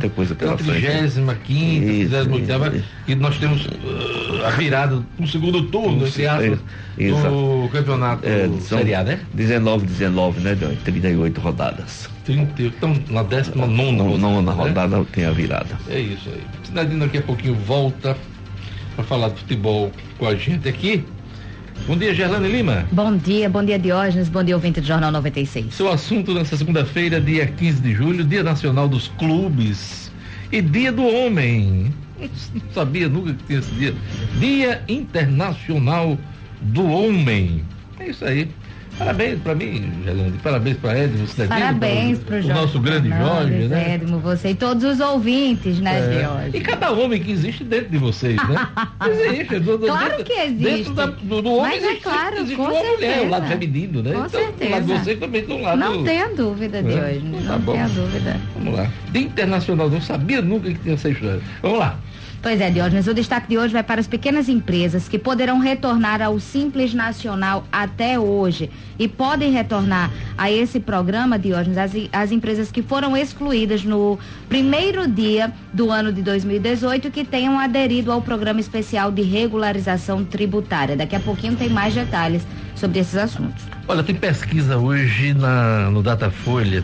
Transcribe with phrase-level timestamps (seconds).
[0.00, 0.80] muita coisa pela frente.
[0.80, 6.58] 35 quinta, 38 e nós temos uh, a virada no segundo turno, esse aspas,
[6.96, 9.20] do campeonato é, Série A, né?
[9.34, 10.56] 19, 19, né?
[10.84, 12.08] 38 rodadas.
[12.24, 14.18] 30, então, na 19 rodada.
[14.18, 15.06] Nona rodada né?
[15.12, 15.78] tem a virada.
[15.88, 16.42] É isso aí.
[16.64, 18.16] Cidadino daqui a pouquinho volta
[18.94, 21.04] para falar de futebol com a gente aqui.
[21.90, 22.86] Bom dia, Gerlane Lima.
[22.92, 25.74] Bom dia, bom dia, Diógenes, bom dia, ouvinte do Jornal 96.
[25.74, 30.12] Seu assunto nessa segunda-feira, dia 15 de julho, Dia Nacional dos Clubes
[30.52, 31.92] e Dia do Homem.
[32.20, 33.92] Não sabia nunca que tinha esse dia.
[34.38, 36.16] Dia Internacional
[36.60, 37.64] do Homem.
[37.98, 38.48] É isso aí.
[39.00, 40.38] Parabéns para mim, Gelande.
[40.42, 41.58] Parabéns para Edmo Cidadino.
[41.58, 43.94] Parabéns para o nosso grande Jorge, né?
[43.94, 46.22] Edmo, você e todos os ouvintes, né, é.
[46.22, 46.56] Jorge?
[46.58, 48.68] E cada homem que existe dentro de vocês, né?
[49.08, 49.58] existe.
[49.60, 50.64] Do, do, claro dentro, que existe.
[50.64, 52.94] Dentro da, do, do homem Mas é existe, claro, existe com uma certeza.
[52.94, 54.12] mulher, o lado feminino, né?
[54.12, 54.68] Com então, certeza.
[54.68, 55.78] O lado de vocês também tem um lado...
[55.78, 57.22] Não tenha dúvida, de hoje.
[57.24, 58.40] Então tá não tenha dúvida.
[58.54, 58.90] Vamos lá.
[59.12, 61.40] Dia Internacional, não sabia nunca que tinha essa história.
[61.62, 61.98] Vamos lá.
[62.42, 66.22] Pois é, Diógenes, o destaque de hoje vai para as pequenas empresas que poderão retornar
[66.22, 72.72] ao Simples Nacional até hoje e podem retornar a esse programa, Diógenes, as, as empresas
[72.72, 78.58] que foram excluídas no primeiro dia do ano de 2018 que tenham aderido ao programa
[78.58, 80.96] especial de regularização tributária.
[80.96, 82.42] Daqui a pouquinho tem mais detalhes
[82.74, 83.62] sobre esses assuntos.
[83.86, 86.82] Olha, tem pesquisa hoje na, no Datafolha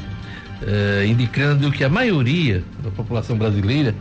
[0.63, 3.95] eh, indicando que a maioria da população brasileira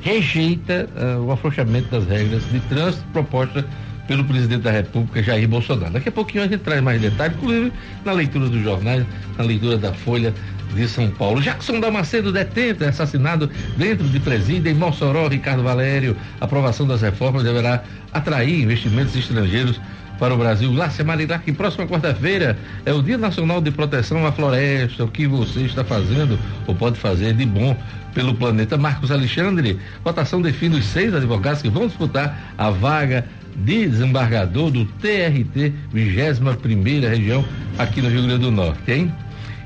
[0.00, 3.64] rejeita uh, o afrouxamento das regras de trânsito proposta
[4.06, 5.92] pelo presidente da República, Jair Bolsonaro.
[5.92, 7.72] Daqui a pouquinho a gente traz mais detalhes, inclusive
[8.04, 9.06] na leitura dos jornais,
[9.38, 10.34] na leitura da Folha
[10.74, 11.40] de São Paulo.
[11.40, 16.16] Jackson Damasceno detento, assassinado dentro de presídio em Mossoró, Ricardo Valério.
[16.40, 19.80] A aprovação das reformas deverá atrair investimentos estrangeiros
[20.18, 20.72] para o Brasil.
[20.72, 25.04] Lácia Marilac, próxima quarta-feira é o Dia Nacional de Proteção à Floresta.
[25.04, 27.76] O que você está fazendo ou pode fazer de bom
[28.14, 28.76] pelo planeta?
[28.76, 34.84] Marcos Alexandre, votação define os seis advogados que vão disputar a vaga de desembargador do
[34.84, 37.44] TRT, 21 primeira região
[37.78, 39.14] aqui no Rio Grande do Norte, hein?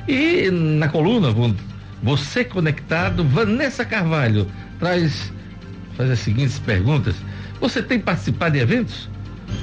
[0.09, 1.35] E na coluna,
[2.03, 4.47] você conectado, Vanessa Carvalho
[4.79, 5.33] traz
[5.97, 7.15] faz as seguintes perguntas.
[7.61, 9.09] Você tem participado de eventos?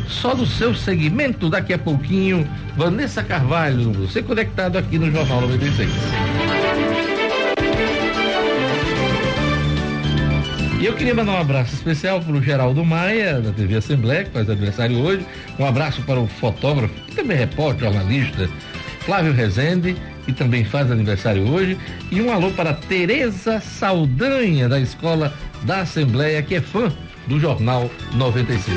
[0.07, 1.49] só do seu segmento.
[1.49, 6.60] Daqui a pouquinho, Vanessa Carvalho, você conectado aqui no Jornal 96.
[10.81, 14.31] E eu queria mandar um abraço especial para o Geraldo Maia, da TV Assembleia, que
[14.31, 15.23] faz aniversário hoje.
[15.59, 18.49] Um abraço para o fotógrafo, também é repórter, jornalista,
[19.01, 21.77] Flávio Rezende, que também faz aniversário hoje.
[22.09, 25.31] E um alô para Tereza Saldanha, da Escola
[25.65, 26.91] da Assembleia, que é fã
[27.27, 28.75] do Jornal 96.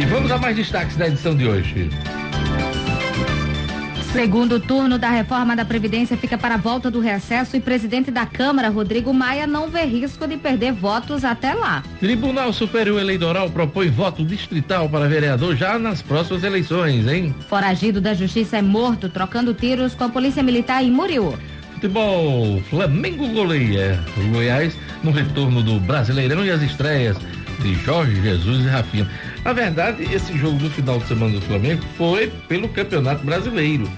[0.00, 1.88] E vamos a mais destaques da edição de hoje.
[4.16, 8.24] Segundo turno da reforma da Previdência fica para a volta do recesso e presidente da
[8.24, 11.82] Câmara, Rodrigo Maia, não vê risco de perder votos até lá.
[12.00, 17.34] Tribunal Superior Eleitoral propõe voto distrital para vereador já nas próximas eleições, hein?
[17.46, 21.38] Foragido da Justiça é morto trocando tiros com a Polícia Militar em Muriú.
[21.74, 24.02] Futebol, Flamengo goleia.
[24.16, 27.18] O Goiás no retorno do Brasileirão e as estreias
[27.60, 29.08] de Jorge Jesus e Rafinha.
[29.44, 33.88] Na verdade, esse jogo do final de semana do Flamengo foi pelo Campeonato Brasileiro.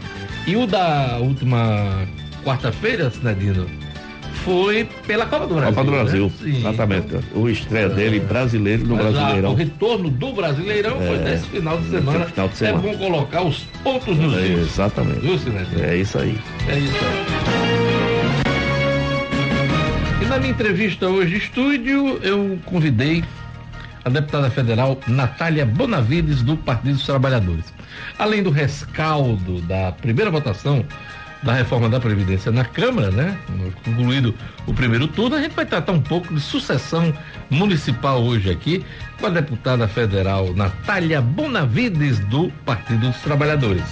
[0.47, 2.07] E o da última
[2.45, 3.67] quarta-feira, Sinadino,
[4.45, 5.75] foi pela Copa do Brasil.
[5.75, 6.59] Copa do Brasil, né?
[6.59, 7.07] Exatamente.
[7.07, 9.51] Então, o estreia dele brasileiro no Brasileirão.
[9.51, 12.25] A, o retorno do Brasileirão é, foi nesse final de semana.
[12.27, 12.79] Final de semana.
[12.79, 15.21] É bom colocar os pontos nos é, Exatamente.
[15.21, 15.39] Viu,
[15.83, 16.39] É isso aí.
[16.69, 17.27] É isso aí.
[20.23, 23.23] E na minha entrevista hoje, estúdio, eu convidei
[24.09, 27.73] a deputada federal Natália Bonavides, do Partido dos Trabalhadores.
[28.19, 30.85] Além do rescaldo da primeira votação
[31.43, 33.39] da reforma da Previdência na Câmara, né?
[33.85, 34.35] Concluído
[34.67, 37.15] o primeiro turno, a gente vai tratar um pouco de sucessão
[37.51, 38.85] municipal hoje aqui
[39.21, 43.85] com a deputada federal Natália Bonavides, do Partido dos Trabalhadores.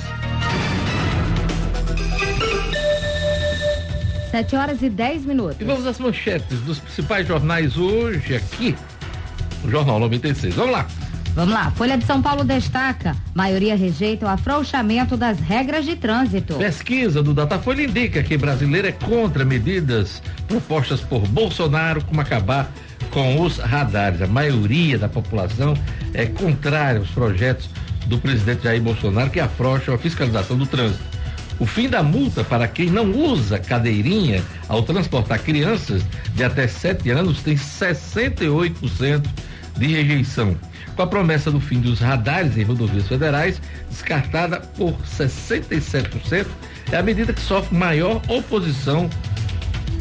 [4.31, 5.61] Sete horas e dez minutos.
[5.61, 8.75] E vamos às manchetes dos principais jornais hoje aqui
[9.71, 10.55] Jornal 96.
[10.55, 10.87] Vamos lá.
[11.37, 11.71] Vamos lá.
[11.73, 16.55] Folha de São Paulo destaca: maioria rejeita o afrouxamento das regras de trânsito.
[16.55, 22.73] Pesquisa do Datafolha indica que brasileiro é contra medidas propostas por Bolsonaro como acabar
[23.11, 24.23] com os radares.
[24.23, 25.75] A maioria da população
[26.15, 27.69] é contrária aos projetos
[28.07, 31.05] do presidente Jair Bolsonaro que afrouxam a fiscalização do trânsito.
[31.59, 36.03] O fim da multa para quem não usa cadeirinha ao transportar crianças
[36.35, 39.23] de até 7 anos tem 68%
[39.77, 40.57] de rejeição.
[40.95, 46.47] Com a promessa do fim dos radares em rodovias federais, descartada por 67%,
[46.91, 49.11] é a medida que sofre maior oposição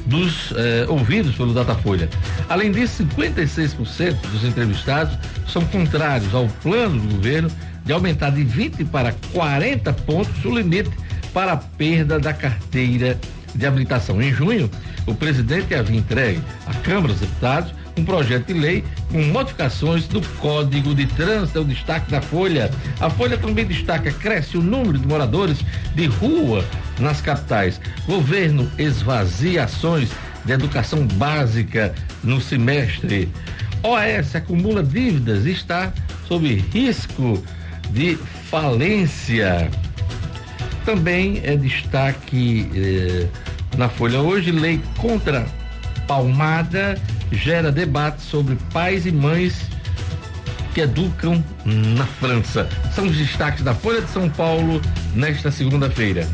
[0.06, 2.08] dos eh, ouvidos pelo Datafolha.
[2.48, 5.18] Além disso, 56% dos entrevistados
[5.48, 7.50] são contrários ao plano do governo
[7.84, 10.92] de aumentar de 20 para 40 pontos o limite
[11.34, 13.20] para a perda da carteira
[13.54, 14.22] de habilitação.
[14.22, 14.70] Em junho,
[15.06, 20.22] o presidente havia entregue à Câmara dos Deputados um projeto de lei com modificações do
[20.40, 22.70] Código de Trânsito, é o destaque da Folha.
[23.00, 25.60] A Folha também destaca cresce o número de moradores
[25.96, 26.64] de rua
[27.00, 27.80] nas capitais.
[28.06, 30.10] Governo esvazia ações
[30.46, 31.94] de educação básica
[32.24, 33.32] no semestre.
[33.84, 35.94] OAS acumula dívidas e está
[36.28, 37.42] sob risco
[37.92, 38.16] de
[38.50, 39.70] falência.
[40.86, 43.28] Também é destaque eh,
[43.78, 45.46] na Folha hoje, lei contra
[46.08, 47.00] palmada
[47.32, 49.70] gera debate sobre pais e mães
[50.74, 52.68] que educam na França.
[52.94, 54.82] São os destaques da Folha de São Paulo
[55.16, 56.28] nesta segunda-feira.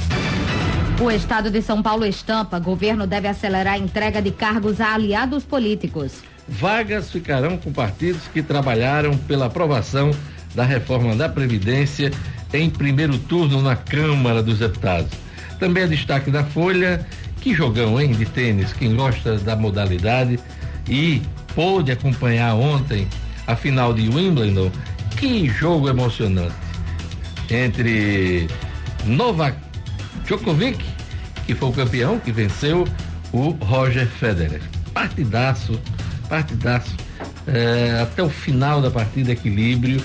[0.99, 5.43] O estado de São Paulo estampa: governo deve acelerar a entrega de cargos a aliados
[5.43, 6.23] políticos.
[6.47, 10.11] Vagas ficarão com partidos que trabalharam pela aprovação
[10.53, 12.11] da reforma da Previdência
[12.53, 15.11] em primeiro turno na Câmara dos Deputados.
[15.59, 17.05] Também é destaque da Folha,
[17.39, 20.39] que jogão, hein, de tênis, quem gosta da modalidade
[20.87, 21.21] e
[21.55, 23.07] pôde acompanhar ontem
[23.47, 24.71] a final de Wimbledon,
[25.17, 26.55] que jogo emocionante
[27.49, 28.47] entre
[29.05, 29.57] Novak
[30.25, 30.83] Djokovic,
[31.45, 32.87] que foi o campeão, que venceu
[33.33, 34.61] o Roger Federer.
[34.93, 35.79] Partidaço,
[36.29, 36.95] partidaço,
[37.47, 40.01] é, até o final da partida, equilíbrio.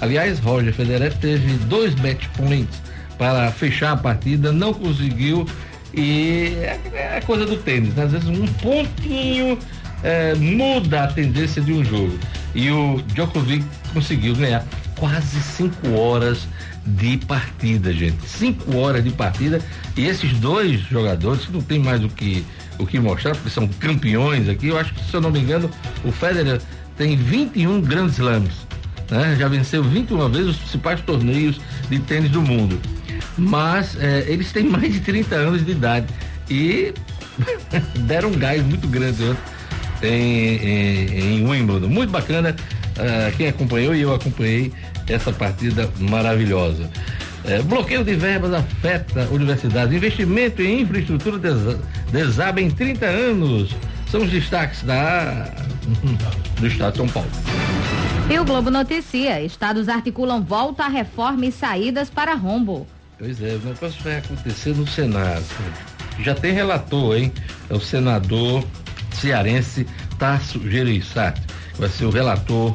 [0.00, 2.82] Aliás, Roger Federer teve dois match points
[3.18, 5.46] para fechar a partida, não conseguiu
[5.92, 8.04] e é, é coisa do tênis, né?
[8.04, 9.58] às vezes um pontinho
[10.02, 12.18] é, muda a tendência de um jogo.
[12.54, 14.64] E o Djokovic conseguiu ganhar
[14.98, 16.46] quase cinco horas
[16.86, 18.26] de partida, gente.
[18.26, 19.60] Cinco horas de partida.
[19.96, 22.44] E esses dois jogadores, não tem mais o que,
[22.78, 25.70] o que mostrar, porque são campeões aqui, eu acho que, se eu não me engano,
[26.04, 26.60] o Federer
[26.96, 28.70] tem 21 grandes slams
[29.10, 29.36] né?
[29.38, 31.60] Já venceu 21 vezes os principais torneios
[31.90, 32.80] de tênis do mundo.
[33.36, 36.06] Mas é, eles têm mais de 30 anos de idade
[36.48, 36.94] e
[38.06, 39.36] deram um gás muito grande
[40.02, 41.88] em, em, em Wimbledon.
[41.88, 42.54] Muito bacana.
[42.96, 44.72] Uh, quem acompanhou e eu acompanhei
[45.08, 46.90] essa partida maravilhosa.
[47.44, 49.94] É, bloqueio de verbas afeta universidades.
[49.94, 51.38] Investimento em infraestrutura
[52.12, 53.74] desaba em 30 anos.
[54.10, 55.48] São os destaques da,
[56.58, 57.30] do Estado de São Paulo.
[58.30, 62.86] E o Globo noticia: estados articulam volta à reforma e saídas para rombo.
[63.18, 65.44] Pois é, o negócio vai acontecer no Senado.
[66.20, 67.32] Já tem relator, hein?
[67.68, 68.64] É o senador
[69.20, 69.86] cearense
[70.18, 71.40] Tasso Gereissati,
[71.74, 72.72] que vai ser o relator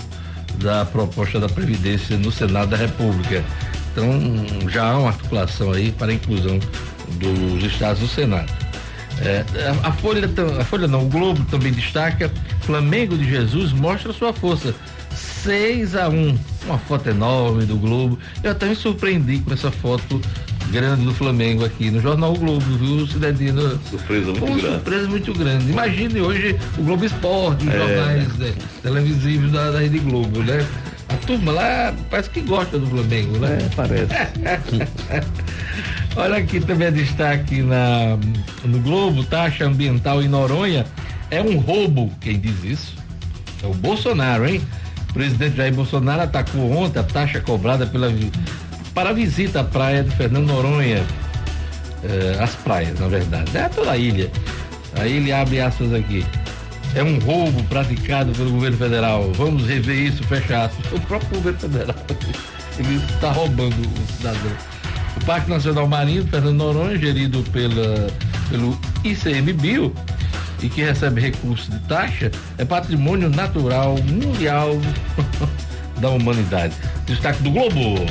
[0.60, 3.44] da proposta da Previdência no Senado da República.
[3.92, 6.60] Então, já há uma articulação aí para a inclusão
[7.20, 8.52] dos estados no Senado.
[9.22, 9.46] É,
[9.84, 12.32] a, Folha, a Folha não, o Globo também destaca:
[12.62, 14.76] Flamengo de Jesus mostra sua força
[15.16, 18.20] 6 a 1 Uma foto enorme do Globo.
[18.44, 20.20] Eu até me surpreendi com essa foto
[20.76, 23.80] grande do Flamengo aqui no Jornal o Globo, viu, Cidadino?
[23.90, 24.62] Surpresa muito grande.
[24.62, 25.72] Surpresa muito grande.
[25.72, 27.78] Imagine hoje o Globo Esporte, os é.
[27.78, 30.68] jornais né, televisivos da, da Rede Globo, né?
[31.08, 33.58] A turma lá parece que gosta do Flamengo, né?
[33.62, 34.14] É, parece.
[36.18, 38.18] Olha aqui também é destaque na,
[38.66, 40.86] no Globo, taxa ambiental em Noronha
[41.32, 42.96] é um roubo, quem diz isso?
[43.64, 44.62] É o Bolsonaro, hein?
[45.16, 48.12] presidente Jair Bolsonaro atacou ontem a taxa cobrada pela,
[48.96, 51.06] para a visita à praia de Fernando Noronha.
[52.04, 53.56] Eh, as praias, na verdade.
[53.56, 54.32] É toda a ilha.
[54.98, 56.26] Aí ele abre aspas aqui.
[56.96, 59.32] É um roubo praticado pelo governo federal.
[59.34, 60.94] Vamos rever isso, fecha aspas.
[60.94, 61.96] O próprio governo federal.
[62.78, 64.52] Ele está roubando o cidadão.
[65.16, 68.08] O Parque Nacional Marinho Fernando Noronha, gerido pela,
[68.50, 69.94] pelo ICMBio,
[70.62, 74.78] e que recebe recursos de taxa é patrimônio natural mundial
[76.02, 76.76] da humanidade.
[77.06, 78.06] Destaque do Globo.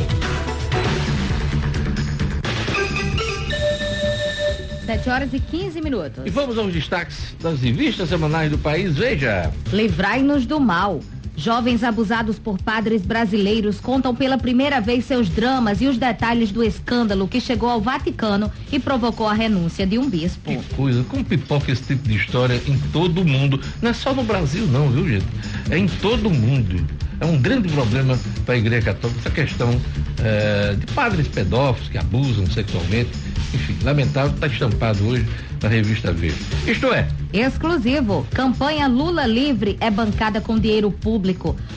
[4.84, 6.22] Sete horas e 15 minutos.
[6.26, 8.94] E vamos aos destaques das revistas semanais do país.
[8.96, 9.50] Veja.
[9.72, 11.00] Livrai-nos do mal.
[11.36, 16.62] Jovens abusados por padres brasileiros contam pela primeira vez seus dramas e os detalhes do
[16.62, 20.50] escândalo que chegou ao Vaticano e provocou a renúncia de um bispo.
[20.50, 23.60] Que coisa, como pipoca esse tipo de história em todo o mundo.
[23.82, 25.26] Não é só no Brasil, não, viu, gente?
[25.70, 26.84] É em todo o mundo.
[27.20, 29.80] é um grande problema para a Igreja Católica, essa questão
[30.22, 33.10] é, de padres pedófilos que abusam sexualmente.
[33.52, 35.26] Enfim, lamentável, está estampado hoje
[35.64, 36.36] na revista Veja.
[36.66, 37.08] Isto é.
[37.32, 38.26] Exclusivo.
[38.32, 41.23] Campanha Lula Livre é bancada com dinheiro público.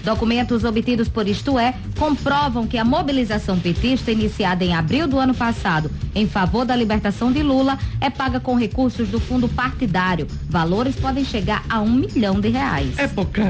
[0.03, 5.33] Documentos obtidos por Isto é comprovam que a mobilização petista iniciada em abril do ano
[5.33, 10.27] passado em favor da libertação de Lula é paga com recursos do fundo partidário.
[10.49, 12.97] Valores podem chegar a um milhão de reais.
[12.97, 13.41] Época.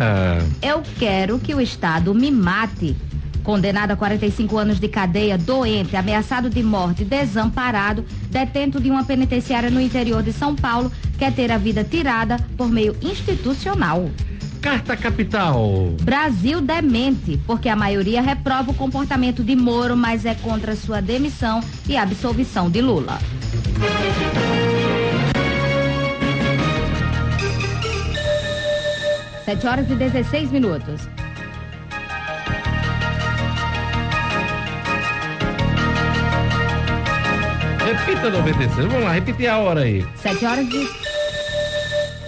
[0.61, 2.95] Eu quero que o Estado me mate
[3.47, 9.69] Condenado a 45 anos de cadeia, doente, ameaçado de morte, desamparado, detento de uma penitenciária
[9.69, 14.11] no interior de São Paulo, quer ter a vida tirada por meio institucional.
[14.61, 15.95] Carta Capital.
[16.01, 21.61] Brasil demente, porque a maioria reprova o comportamento de Moro, mas é contra sua demissão
[21.87, 23.19] e absolvição de Lula.
[29.45, 31.07] Sete horas e 16 minutos.
[37.85, 38.87] Repita 96.
[38.87, 40.05] Vamos lá, repetir a hora aí.
[40.17, 41.06] 7 horas e.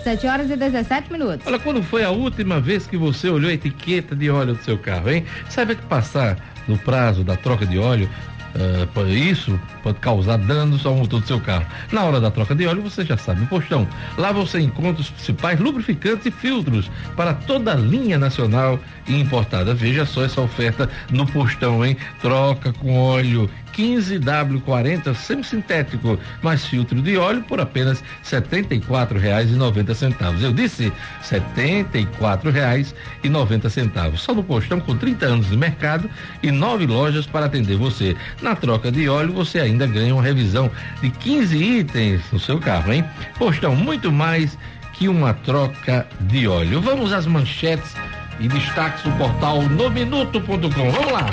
[0.10, 1.46] 7 horas e 17 minutos.
[1.46, 4.76] Olha, quando foi a última vez que você olhou a etiqueta de óleo do seu
[4.76, 5.24] carro, hein?
[5.50, 6.36] Sabe que passar
[6.68, 8.10] no prazo da troca de óleo,
[8.50, 11.68] Uh, isso pode causar danos ao motor do seu carro.
[11.92, 13.88] Na hora da troca de óleo, você já sabe, postão.
[14.18, 19.76] Lá você encontra os principais lubrificantes e filtros para toda a linha nacional e importada.
[19.76, 21.96] Veja só essa oferta no postão, hein?
[22.22, 23.48] Troca com óleo
[23.80, 30.44] 15W40 semi-sintético, mais filtro de óleo por apenas R$ 74,90.
[30.44, 30.92] Eu disse
[31.30, 34.18] R$ 74,90.
[34.18, 36.10] Só no postão com 30 anos de mercado
[36.44, 38.18] e nove lojas para atender você.
[38.42, 40.70] Na troca de óleo, você ainda ganha uma revisão
[41.02, 43.06] de 15 itens no seu carro, hein?
[43.38, 44.58] Postão muito mais
[44.94, 46.82] que uma troca de óleo.
[46.82, 47.94] Vamos às manchetes
[48.42, 50.92] e destaques do portal nominuto.com.
[50.92, 51.30] Vamos lá!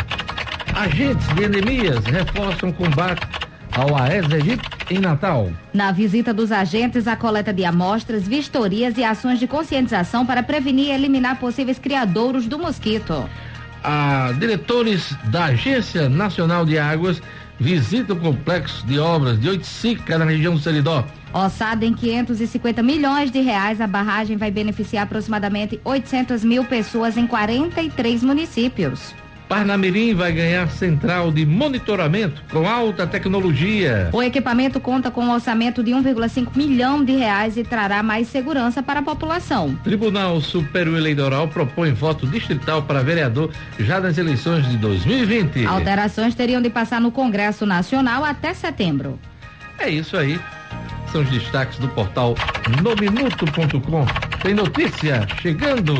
[0.74, 3.26] Agentes de endemias reforçam combate
[3.76, 5.50] ao Aedes aegypti em Natal.
[5.72, 10.88] Na visita dos agentes, a coleta de amostras, vistorias e ações de conscientização para prevenir
[10.88, 13.28] e eliminar possíveis criadouros do mosquito.
[13.82, 17.22] A diretores da Agência Nacional de Águas
[17.58, 21.04] visitam o complexo de obras de Oiticica, na região do Seridó.
[21.32, 27.26] Orçada em 550 milhões de reais, a barragem vai beneficiar aproximadamente 800 mil pessoas em
[27.26, 29.14] 43 municípios.
[29.48, 34.08] Parnamirim vai ganhar central de monitoramento com alta tecnologia.
[34.12, 38.82] O equipamento conta com um orçamento de 1,5 milhão de reais e trará mais segurança
[38.82, 39.76] para a população.
[39.84, 45.64] Tribunal Superior Eleitoral propõe voto distrital para vereador já nas eleições de 2020.
[45.66, 49.18] Alterações teriam de passar no Congresso Nacional até setembro.
[49.78, 50.40] É isso aí.
[51.12, 52.34] São os destaques do portal
[52.82, 54.06] nominuto.com.
[54.42, 55.94] Tem notícia chegando.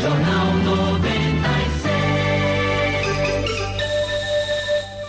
[0.00, 0.62] Jornal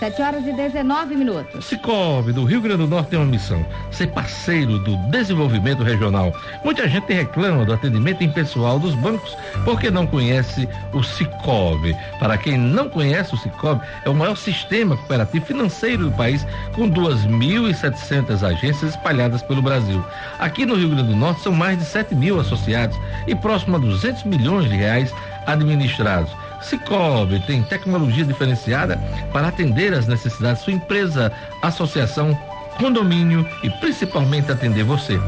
[0.04, 1.64] 7 horas e 19 minutos.
[1.64, 6.36] Cicobi, do Rio Grande do Norte, tem uma missão: ser parceiro do desenvolvimento regional.
[6.62, 9.34] Muita gente reclama do atendimento impessoal dos bancos
[9.64, 11.96] porque não conhece o Cicobi.
[12.20, 16.46] Para quem não conhece o Cicobi, é o maior sistema cooperativo financeiro do país,
[16.76, 20.04] com 2.700 agências espalhadas pelo Brasil.
[20.38, 23.80] Aqui no Rio Grande do Norte são mais de 7 mil associados e próximo a
[23.80, 25.14] 200 milhões de reais
[25.46, 26.43] administrados.
[26.64, 28.98] Cicobi tem tecnologia diferenciada
[29.32, 32.38] para atender às necessidades da sua empresa, associação,
[32.78, 35.20] condomínio e principalmente atender você.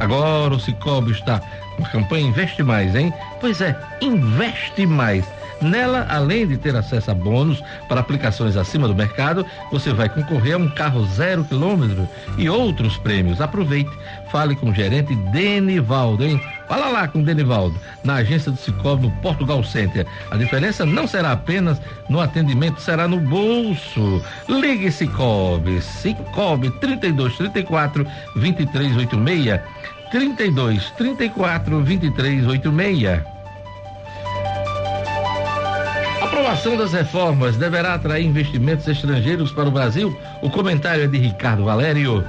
[0.00, 1.40] Agora o Cicobi está
[1.76, 3.12] com a campanha Investe Mais, hein?
[3.40, 5.24] Pois é, investe mais
[5.60, 10.54] Nela, além de ter acesso a bônus para aplicações acima do mercado, você vai concorrer
[10.54, 13.40] a um carro zero quilômetro e outros prêmios.
[13.40, 13.90] Aproveite,
[14.30, 16.40] fale com o gerente Denivaldo, hein?
[16.68, 20.06] Fala lá com o Denivaldo, na agência do Cicobi no Portugal Center.
[20.30, 24.22] A diferença não será apenas no atendimento, será no bolso.
[24.48, 28.06] Ligue Cicobi, Cicobi 32 34
[28.36, 29.60] 23 86
[30.10, 32.46] 32 34 23
[36.34, 40.18] aprovação das reformas deverá atrair investimentos estrangeiros para o Brasil?
[40.42, 42.28] O comentário é de Ricardo Valério.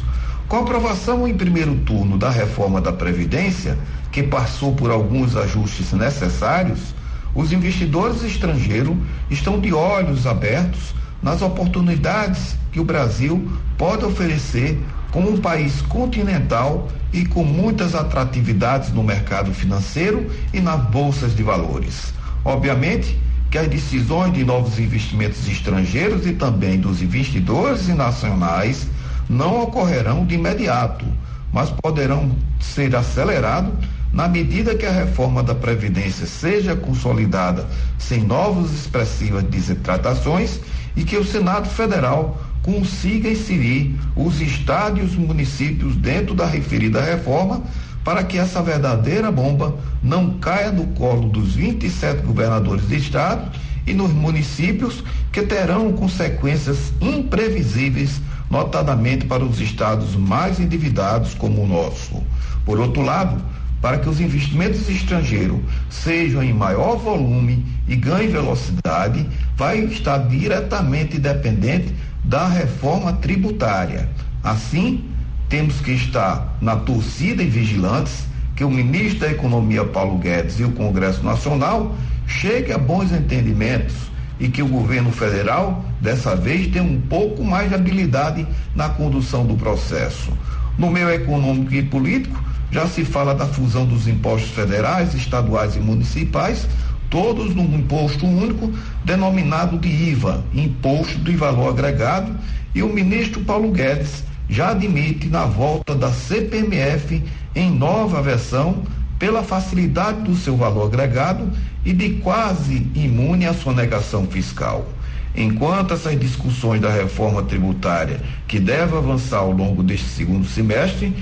[0.51, 3.77] Com a aprovação em primeiro turno da reforma da Previdência,
[4.11, 6.93] que passou por alguns ajustes necessários,
[7.33, 8.97] os investidores estrangeiros
[9.29, 10.93] estão de olhos abertos
[11.23, 14.77] nas oportunidades que o Brasil pode oferecer
[15.09, 21.43] como um país continental e com muitas atratividades no mercado financeiro e nas bolsas de
[21.43, 22.13] valores.
[22.43, 23.17] Obviamente
[23.49, 28.85] que as decisões de novos investimentos estrangeiros e também dos investidores nacionais
[29.31, 31.05] não ocorrerão de imediato,
[31.53, 33.73] mas poderão ser acelerados
[34.11, 37.65] na medida que a reforma da Previdência seja consolidada
[37.97, 40.59] sem novas expressivas desetratações
[40.97, 47.01] e que o Senado Federal consiga inserir os estados e os municípios dentro da referida
[47.01, 47.63] reforma
[48.03, 53.49] para que essa verdadeira bomba não caia no colo dos 27 governadores de estado
[53.87, 61.67] e nos municípios que terão consequências imprevisíveis, notadamente para os estados mais endividados como o
[61.67, 62.21] nosso.
[62.65, 63.41] Por outro lado,
[63.81, 71.17] para que os investimentos estrangeiros sejam em maior volume e ganhem velocidade, vai estar diretamente
[71.17, 74.09] dependente da reforma tributária.
[74.43, 75.05] Assim,
[75.49, 80.63] temos que estar na torcida e vigilantes que o ministro da Economia Paulo Guedes e
[80.63, 81.95] o Congresso Nacional
[82.27, 84.10] cheguem a bons entendimentos
[84.41, 89.45] e que o governo federal, dessa vez, tenha um pouco mais de habilidade na condução
[89.45, 90.33] do processo.
[90.79, 95.79] No meio econômico e político, já se fala da fusão dos impostos federais, estaduais e
[95.79, 96.67] municipais,
[97.07, 98.73] todos num imposto único
[99.05, 102.35] denominado de IVA, Imposto de Valor Agregado,
[102.73, 108.81] e o ministro Paulo Guedes já admite na volta da CPMF em nova versão
[109.21, 111.47] pela facilidade do seu valor agregado
[111.85, 114.87] e de quase imune à sonegação fiscal.
[115.35, 121.15] Enquanto essas discussões da reforma tributária, que deve avançar ao longo deste segundo semestre,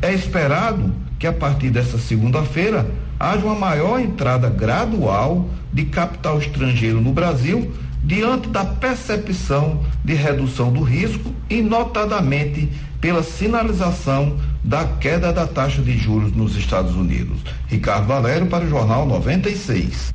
[0.00, 7.00] é esperado que a partir dessa segunda-feira haja uma maior entrada gradual de capital estrangeiro
[7.00, 7.72] no Brasil
[8.04, 12.68] diante da percepção de redução do risco e notadamente
[13.00, 17.40] pela sinalização da queda da taxa de juros nos Estados Unidos.
[17.68, 20.12] Ricardo Valério para o Jornal 96.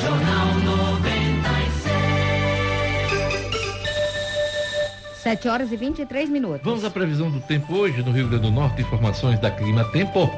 [0.00, 0.52] Jornal
[5.22, 6.62] 7 horas e 23 minutos.
[6.64, 8.82] Vamos à previsão do tempo hoje no Rio Grande do Norte.
[8.82, 10.28] Informações da Clima Tempo.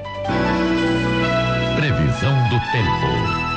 [1.76, 3.53] Previsão do tempo.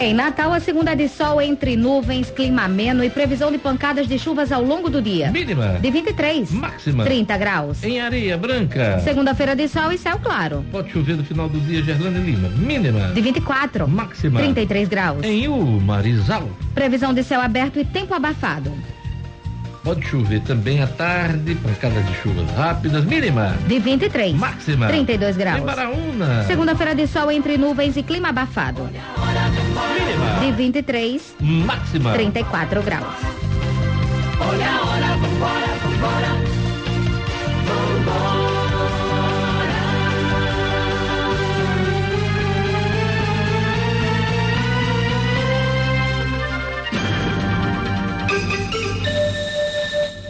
[0.00, 4.18] Em Natal, a segunda de sol entre nuvens, clima ameno e previsão de pancadas de
[4.18, 5.30] chuvas ao longo do dia.
[5.30, 5.78] Mínima.
[5.80, 6.50] De 23.
[6.50, 7.04] Máxima.
[7.04, 7.82] 30 graus.
[7.82, 8.98] Em areia branca.
[9.00, 10.64] Segunda-feira de sol e céu claro.
[10.72, 12.48] Pode chover no final do dia, Gerlane Lima.
[12.48, 13.12] Mínima.
[13.12, 13.88] De 24.
[13.88, 14.40] Máxima.
[14.40, 15.22] 33 graus.
[15.24, 16.48] Em U, Marizal.
[16.74, 18.72] Previsão de céu aberto e tempo abafado.
[19.84, 23.54] Pode chover também à tarde, pancada de chuvas rápidas, mínima.
[23.68, 24.34] De 23.
[24.34, 24.86] Máxima.
[24.88, 25.60] 32 graus.
[25.60, 26.44] Em Baraúna.
[26.44, 28.82] Segunda-feira de sol entre nuvens e clima abafado.
[28.84, 30.40] Mínima.
[30.40, 31.36] De 23.
[31.38, 32.12] Máxima.
[32.14, 33.14] 34 graus.
[34.40, 35.66] Olha a hora, vambora.
[35.82, 36.43] Vambora.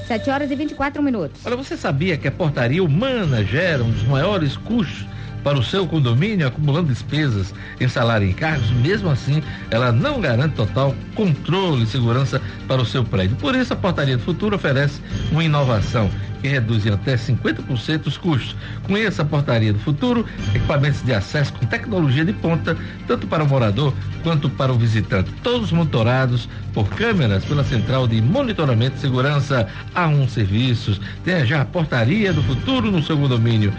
[0.07, 1.41] 7 horas e 24 minutos.
[1.45, 5.07] Olha, você sabia que a portaria humana gera um dos maiores custos
[5.45, 10.55] para o seu condomínio, acumulando despesas em salário e encargos, mesmo assim, ela não garante
[10.55, 13.37] total controle e segurança para o seu prédio.
[13.37, 18.17] Por isso, a Portaria do Futuro oferece uma inovação que reduz em até 50% os
[18.17, 18.57] custos.
[18.87, 23.49] Conheça a Portaria do Futuro, equipamentos de acesso com tecnologia de ponta, tanto para o
[23.49, 25.31] morador quanto para o visitante.
[25.43, 31.01] Todos monitorados por câmeras pela Central de Monitoramento e Segurança A1 Serviços.
[31.25, 33.73] Tenha já a Portaria do Futuro no seu condomínio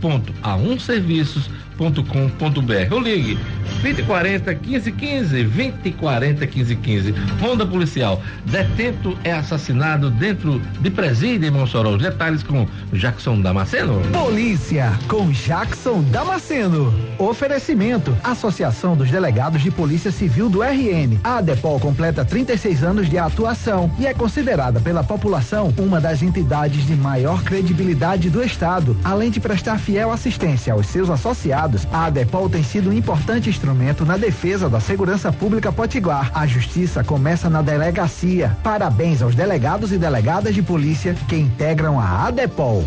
[0.00, 3.38] www.a1serviços.com.br ou ligue
[3.82, 7.14] 2040 1515 2040 1515.
[7.40, 8.22] Ronda Policial.
[8.44, 11.90] Detento é assassinado dentro de presídio em Mossoró.
[11.90, 14.02] Os detalhes com Jackson Damasceno.
[14.12, 16.92] Polícia com Jackson Damasceno.
[17.18, 18.14] Oferecimento.
[18.22, 21.18] Associação dos Delegados de Polícia Civil do RN.
[21.24, 26.86] A ADEPOL completa 36 anos de atuação e é considerada pela população uma das entidades
[26.86, 28.94] de maior credibilidade do Estado.
[29.02, 34.04] Além de prestar fiel assistência aos seus associados, a ADEPOL tem sido um importante instrumento
[34.04, 36.30] na defesa da segurança pública potiguar.
[36.32, 38.56] A justiça começa na delegacia.
[38.62, 42.84] Parabéns aos delegados e delegadas de polícia que integram a ADEPOL.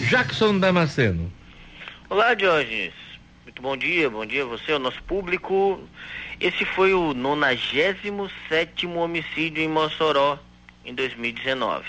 [0.00, 1.30] Jackson Damasceno.
[2.08, 2.92] Olá, Diógenes.
[3.44, 5.78] Muito bom dia, bom dia a você, ao nosso público.
[6.40, 10.40] Esse foi o 97 homicídio em Mossoró
[10.84, 11.84] em 2019.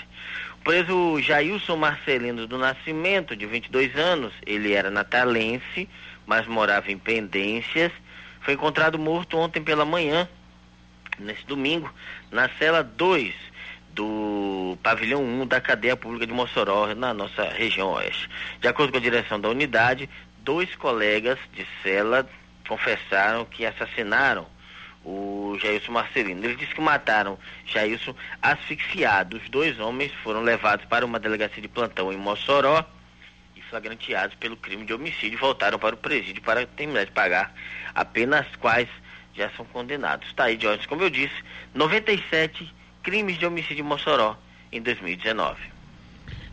[0.64, 5.88] Preso Jailson Marcelino do Nascimento, de 22 anos, ele era natalense,
[6.24, 7.90] mas morava em Pendências,
[8.42, 10.28] foi encontrado morto ontem pela manhã,
[11.18, 11.92] nesse domingo,
[12.30, 13.34] na cela 2
[13.90, 18.30] do pavilhão 1 da cadeia pública de Mossoró, na nossa região oeste.
[18.60, 22.24] De acordo com a direção da unidade, dois colegas de cela
[22.68, 24.46] confessaram que assassinaram
[25.04, 26.44] o Jailson Marcelino.
[26.44, 29.36] Eles disse que mataram Jailson asfixiado.
[29.36, 32.84] Os dois homens foram levados para uma delegacia de plantão em Mossoró
[33.56, 37.54] e flagranteados pelo crime de homicídio voltaram para o presídio para terminar de pagar
[37.94, 38.88] apenas quais
[39.34, 40.28] já são condenados.
[40.28, 41.34] Está aí, Jorge, como eu disse,
[41.74, 44.36] 97 crimes de homicídio em Mossoró
[44.70, 45.58] em 2019.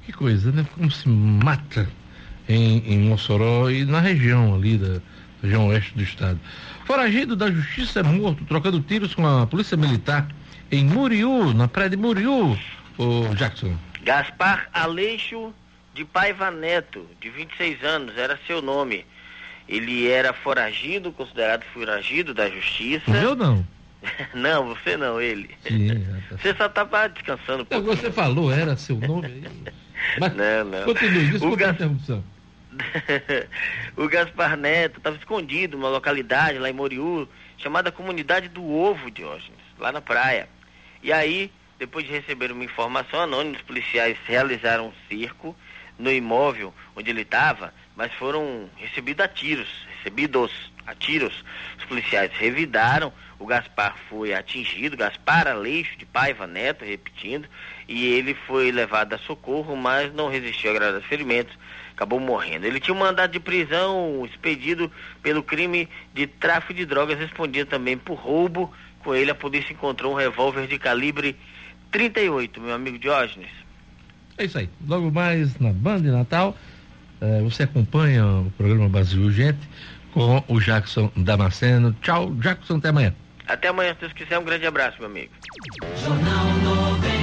[0.06, 0.66] Que coisa, né?
[0.74, 1.88] Como se mata
[2.48, 5.02] em, em Mossoró e na região ali da
[5.42, 6.40] região oeste do estado.
[6.90, 10.28] Foragido da justiça é morto trocando tiros com a polícia militar
[10.72, 12.58] em Muriú, na praia de Muriú,
[12.98, 13.78] o Jackson.
[14.02, 15.54] Gaspar Aleixo
[15.94, 19.06] de Paiva Neto, de 26 anos, era seu nome.
[19.68, 23.12] Ele era foragido, considerado foragido da justiça.
[23.12, 23.64] Eu não.
[24.34, 25.52] não, você não, ele.
[25.68, 27.62] Sim, tá você só estava descansando.
[27.62, 29.44] Então, você falou, era seu nome aí.
[30.20, 30.86] Mas, não, não.
[30.86, 31.70] Continue, desculpa Gas...
[31.70, 32.24] a interrupção.
[33.98, 37.28] o Gaspar Neto estava escondido numa localidade lá em Moriú,
[37.58, 40.48] chamada Comunidade do Ovo, Diógenes, lá na praia.
[41.02, 45.56] E aí, depois de receber uma informação anônima, os policiais realizaram um circo
[45.98, 51.44] no imóvel onde ele estava, mas foram recebidos a tiros, recebidos a tiros.
[51.78, 57.48] Os policiais revidaram, o Gaspar foi atingido, Gaspar Aleixo de Paiva Neto, repetindo,
[57.88, 61.58] e ele foi levado a socorro, mas não resistiu a graves ferimentos,
[62.00, 62.66] acabou morrendo.
[62.66, 64.90] Ele tinha um mandado de prisão expedido
[65.22, 68.72] pelo crime de tráfico de drogas, respondia também por roubo.
[69.04, 71.36] Com ele, a polícia encontrou um revólver de calibre
[71.92, 73.50] 38, meu amigo Diógenes.
[74.38, 74.70] É isso aí.
[74.88, 76.56] Logo mais na Band de Natal,
[77.20, 79.60] eh, você acompanha o programa Brasil Urgente
[80.14, 81.94] com o Jackson Damasceno.
[82.02, 83.14] Tchau, Jackson, até amanhã.
[83.46, 84.40] Até amanhã, se Deus quiser.
[84.40, 85.32] Um grande abraço, meu amigo.
[86.02, 87.19] Jornal 96.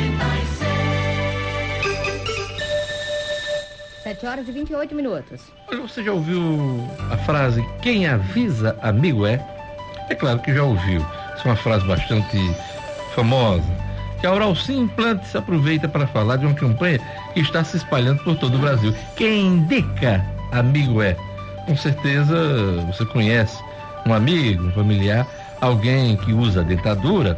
[4.07, 5.40] 7 horas e 28 minutos.
[5.83, 9.45] Você já ouviu a frase quem avisa amigo é?
[10.09, 11.05] É claro que já ouviu.
[11.35, 12.38] Isso é uma frase bastante
[13.16, 13.66] famosa.
[14.21, 17.01] Que a Oral Sim Implantes aproveita para falar de uma campanha
[17.35, 18.95] que está se espalhando por todo o Brasil.
[19.16, 21.16] Quem indica amigo é?
[21.66, 22.37] Com certeza
[22.87, 23.61] você conhece
[24.07, 25.27] um amigo, um familiar,
[25.61, 27.37] alguém que usa dentadura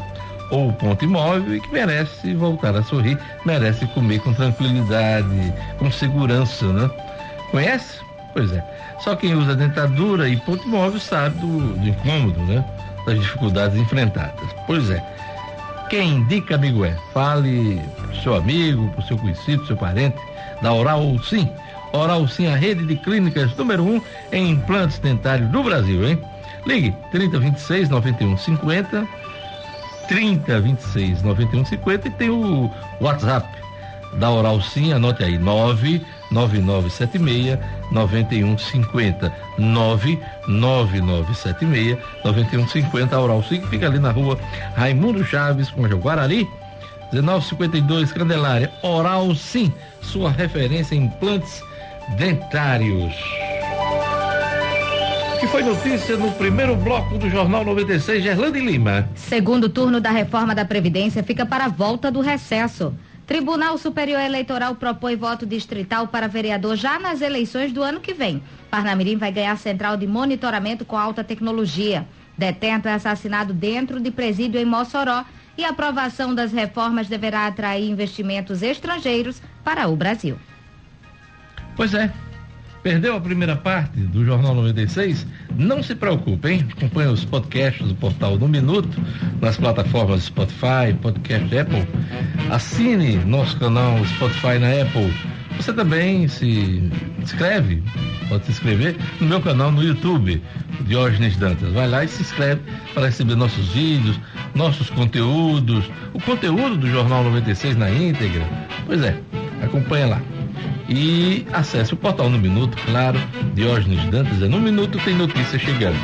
[0.50, 6.66] ou ponto imóvel e que merece voltar a sorrir, merece comer com tranquilidade, com segurança,
[6.72, 6.90] né?
[7.50, 7.98] Conhece?
[8.32, 8.64] Pois é.
[9.00, 12.64] Só quem usa dentadura e ponto imóvel sabe do, do incômodo, né?
[13.06, 14.48] Das dificuldades enfrentadas.
[14.66, 15.02] Pois é.
[15.88, 16.94] Quem indica, amigo, é?
[17.14, 20.18] Fale pro seu amigo, pro seu conhecido, pro seu parente,
[20.60, 21.50] da Oral Sim.
[21.92, 26.18] Oral Sim, a rede de clínicas número um em implantes dentários do Brasil, hein?
[26.66, 29.08] Ligue 3026 9150
[30.08, 33.46] 30 26 91 50 e tem o WhatsApp
[34.14, 37.58] da Oral Sim, anote aí, 99976
[37.92, 44.38] 9150 99976 9150 a Oral Sim, que fica ali na rua
[44.74, 46.48] Raimundo Chaves, com Guarari
[47.12, 51.62] 1952 Candelária, Oral Sim, sua referência em implantes
[52.16, 53.14] dentários
[55.50, 59.08] foi notícia no primeiro bloco do Jornal 96, Gerlande Lima.
[59.14, 62.94] Segundo turno da reforma da Previdência fica para a volta do recesso.
[63.26, 68.42] Tribunal Superior Eleitoral propõe voto distrital para vereador já nas eleições do ano que vem.
[68.70, 72.06] Parnamirim vai ganhar central de monitoramento com alta tecnologia.
[72.36, 75.24] Detento é assassinado dentro de presídio em Mossoró
[75.56, 80.38] e a aprovação das reformas deverá atrair investimentos estrangeiros para o Brasil.
[81.74, 82.12] Pois é,
[82.82, 85.26] Perdeu a primeira parte do Jornal 96?
[85.56, 86.66] Não se preocupe, hein?
[86.76, 89.00] Acompanhe os podcasts do portal No Minuto,
[89.40, 91.86] nas plataformas Spotify, Podcast Apple.
[92.50, 95.12] Assine nosso canal Spotify na Apple.
[95.56, 96.88] Você também se
[97.18, 97.82] inscreve,
[98.28, 100.40] pode se inscrever no meu canal no YouTube,
[100.82, 101.72] Diógenes Dantas.
[101.72, 102.62] Vai lá e se inscreve
[102.94, 104.20] para receber nossos vídeos,
[104.54, 108.48] nossos conteúdos, o conteúdo do Jornal 96 na íntegra.
[108.86, 109.20] Pois é,
[109.62, 110.37] acompanha lá.
[110.88, 113.18] E acesse o portal No Minuto, claro,
[113.54, 114.42] Diógenes Dantas.
[114.42, 115.98] É No Minuto tem notícia chegando.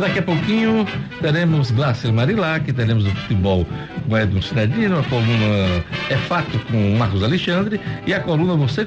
[0.00, 0.84] Daqui a pouquinho
[1.20, 3.64] teremos Glácia Marilac, teremos o futebol
[4.08, 8.86] com Edson Cidadino, a coluna É Fato com Marcos Alexandre e a coluna Você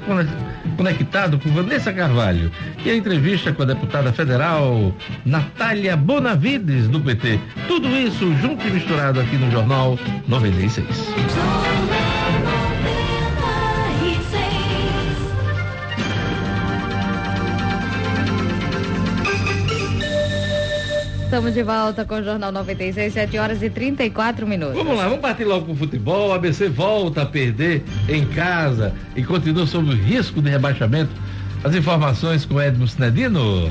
[0.76, 2.52] Conectado com Vanessa Carvalho.
[2.84, 4.94] E a entrevista com a deputada federal
[5.24, 7.40] Natália Bonavides, do PT.
[7.66, 10.86] Tudo isso junto e misturado aqui no Jornal 96.
[21.30, 24.74] Estamos de volta com o Jornal 96, 7 horas e 34 minutos.
[24.74, 26.32] Vamos lá, vamos partir logo com o futebol.
[26.32, 31.12] A ABC volta a perder em casa e continua sob o risco de rebaixamento.
[31.62, 33.70] As informações com Edmo Sinedino.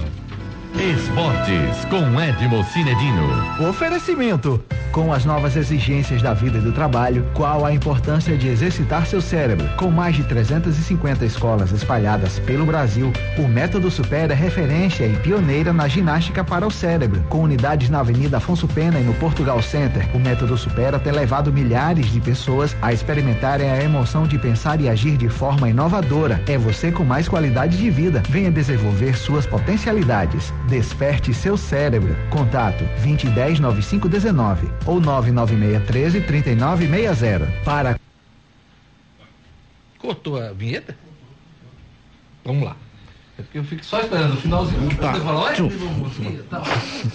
[0.74, 3.68] Esportes com Edmo Cinedino.
[3.70, 4.64] Oferecimento.
[5.00, 9.22] Com as novas exigências da vida e do trabalho, qual a importância de exercitar seu
[9.22, 9.66] cérebro?
[9.78, 15.72] Com mais de 350 escolas espalhadas pelo Brasil, o Método Super é referência e pioneira
[15.72, 17.24] na ginástica para o cérebro.
[17.30, 21.54] Com unidades na Avenida Afonso Pena e no Portugal Center, o Método Supera tem levado
[21.54, 26.44] milhares de pessoas a experimentarem a emoção de pensar e agir de forma inovadora.
[26.46, 28.22] É você com mais qualidade de vida.
[28.28, 30.54] Venha desenvolver suas potencialidades.
[30.68, 32.18] Desperte seu cérebro.
[32.30, 37.46] Contato 2010 9519 ou 99613 3960.
[37.64, 38.00] Para
[40.00, 40.96] Cortou a vinheta?
[42.44, 42.76] Vamos lá.
[43.38, 44.96] É porque eu fico só esperando o finalzinho.
[44.96, 45.14] Tá.
[45.14, 45.70] Você falou, "Oi, Tchum.
[45.70, 46.18] vamos
[46.50, 46.64] tá.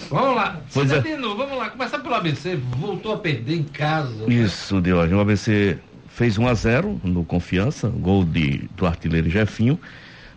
[0.09, 0.61] Vamos lá.
[0.73, 1.01] Pois é.
[1.01, 1.69] Vamos lá.
[1.71, 2.55] Começar pelo ABC.
[2.55, 4.31] Voltou a perder em casa.
[4.31, 5.17] Isso, Diógenes.
[5.17, 9.79] O ABC fez 1 a 0 no Confiança, gol de, do artilheiro Jefinho.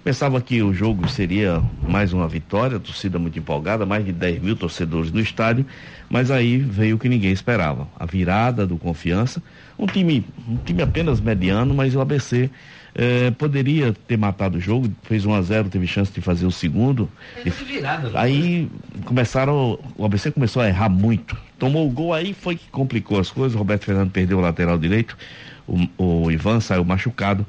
[0.08, 4.56] Pensava que o jogo seria mais uma vitória, torcida muito empolgada, mais de 10 mil
[4.56, 5.66] torcedores no estádio,
[6.08, 7.86] mas aí veio o que ninguém esperava.
[7.94, 9.42] A virada do Confiança,
[9.78, 12.48] um time, um time apenas mediano, mas o ABC
[12.94, 16.50] eh, poderia ter matado o jogo, fez 1 a 0 teve chance de fazer o
[16.50, 17.06] segundo.
[17.44, 18.18] Teve virada, né?
[18.18, 18.70] Aí
[19.04, 21.36] começaram, o ABC começou a errar muito.
[21.58, 23.54] Tomou o gol aí, foi que complicou as coisas.
[23.54, 25.18] O Roberto Fernando perdeu o lateral direito,
[25.66, 27.44] o, o Ivan saiu machucado.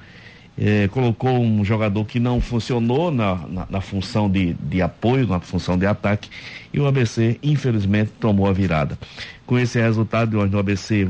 [0.60, 5.40] Eh, colocou um jogador que não funcionou na, na, na função de, de apoio, na
[5.40, 6.30] função de ataque,
[6.74, 8.98] e o ABC, infelizmente, tomou a virada.
[9.46, 11.08] Com esse resultado, hoje o ABC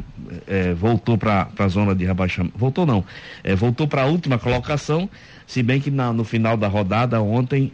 [0.47, 2.57] eh, voltou para a zona de rebaixamento.
[2.57, 3.03] Voltou não,
[3.43, 5.09] eh, voltou para a última colocação,
[5.47, 7.73] se bem que na- no final da rodada ontem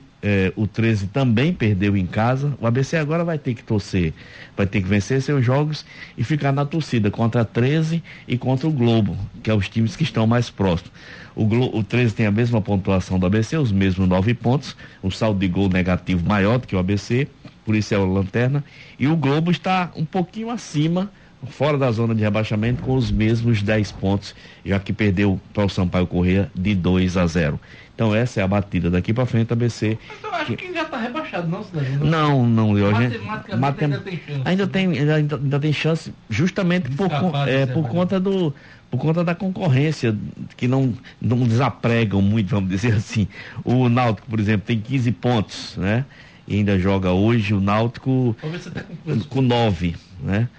[0.56, 2.52] o 13 também perdeu em casa.
[2.60, 4.12] O ABC agora vai ter que torcer,
[4.58, 5.86] vai ter que vencer seus jogos
[6.18, 9.96] e ficar na torcida contra a 13 e contra o Globo, que é os times
[9.96, 10.92] que estão mais próximos.
[11.36, 15.12] O, Glo- o 13 tem a mesma pontuação do ABC, os mesmos nove pontos, o
[15.12, 17.28] saldo de gol negativo maior do que o ABC,
[17.66, 18.64] por isso é o Lanterna.
[18.98, 21.12] E o Globo está um pouquinho acima,
[21.50, 24.34] fora da zona de rebaixamento, com os mesmos 10 pontos,
[24.66, 27.60] já que perdeu para o Sampaio Correia de 2 a 0.
[27.94, 29.98] Então essa é a batida daqui para frente, a ABC.
[30.08, 32.06] Mas eu acho que já está rebaixado, não, Cidadino?
[32.06, 32.74] Não, não.
[32.74, 34.42] Matematicamente Matem- ainda tem chance.
[34.44, 37.10] Ainda tem, ainda, ainda tem chance, justamente por,
[37.48, 38.54] é, ser por conta do
[38.92, 40.16] por conta da concorrência
[40.56, 43.28] que não não desapregam muito, vamos dizer assim.
[43.64, 46.06] O Náutico, por exemplo, tem 15 pontos, né?
[46.48, 48.36] E ainda joga hoje o Náutico
[48.74, 50.50] tá com com 9, né?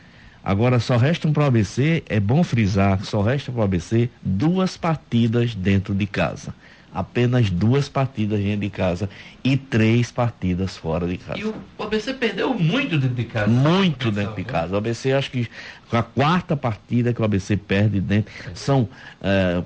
[0.46, 4.76] Agora só restam para o ABC, é bom frisar, só resta para o ABC duas
[4.76, 6.54] partidas dentro de casa.
[6.94, 9.10] Apenas duas partidas dentro de casa
[9.42, 11.40] e três partidas fora de casa.
[11.40, 13.48] E o ABC perdeu muito dentro de casa.
[13.48, 14.74] Muito dentro de casa.
[14.74, 15.48] O ABC, acho que
[15.90, 18.88] a quarta partida que o ABC perde dentro são
[19.20, 19.64] eh,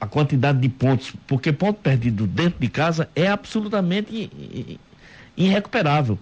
[0.00, 4.30] a quantidade de pontos, porque ponto perdido dentro de casa é absolutamente
[5.36, 6.20] irrecuperável.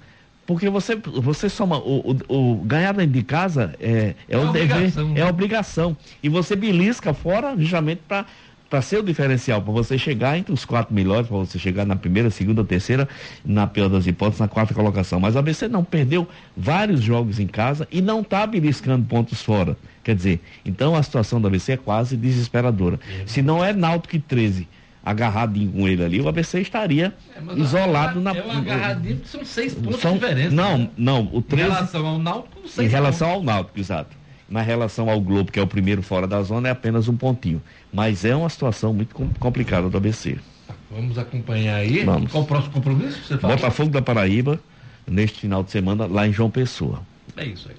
[0.50, 4.50] Porque você, você soma o, o- o ganhar dentro de casa é, é, É o
[4.50, 5.20] dever, obrigação, né?
[5.20, 5.96] é obrigação.
[6.20, 8.26] E você belisca fora justamente para
[8.68, 11.96] para ser o diferencial, para você chegar entre os quatro melhores, para você chegar na
[11.96, 13.08] primeira, segunda, terceira,
[13.44, 15.18] na pior das hipóteses, na quarta colocação.
[15.18, 19.76] Mas a ABC não perdeu vários jogos em casa e não está beliscando pontos fora.
[20.04, 22.98] Quer dizer, então a situação da ABC é quase desesperadora.
[23.26, 24.68] Se não é Náutico e 13
[25.04, 28.34] agarradinho com ele ali, o ABC estaria É, isolado na.
[28.36, 30.54] É uma agarradinha, porque são seis pontos São- de diferença.
[30.54, 30.90] Não, né?
[30.96, 34.16] não, o Em 13 relação ao Náutico, seis em relação ao Náutico, exato.
[34.48, 37.62] Na relação ao Globo, que é o primeiro fora da zona, é apenas um pontinho.
[37.92, 40.32] Mas é uma situação muito com- complicada do ABC.
[40.32, 40.44] pontos.
[40.90, 42.04] Vamos acompanhar aí.
[42.04, 42.32] Vamos.
[42.32, 43.20] Qual o próximo compromisso?
[43.20, 43.54] que Você fala?
[43.54, 44.58] Botafogo da Paraíba,
[45.06, 47.00] neste final de semana, lá em João Pessoa.
[47.36, 47.76] É isso aí.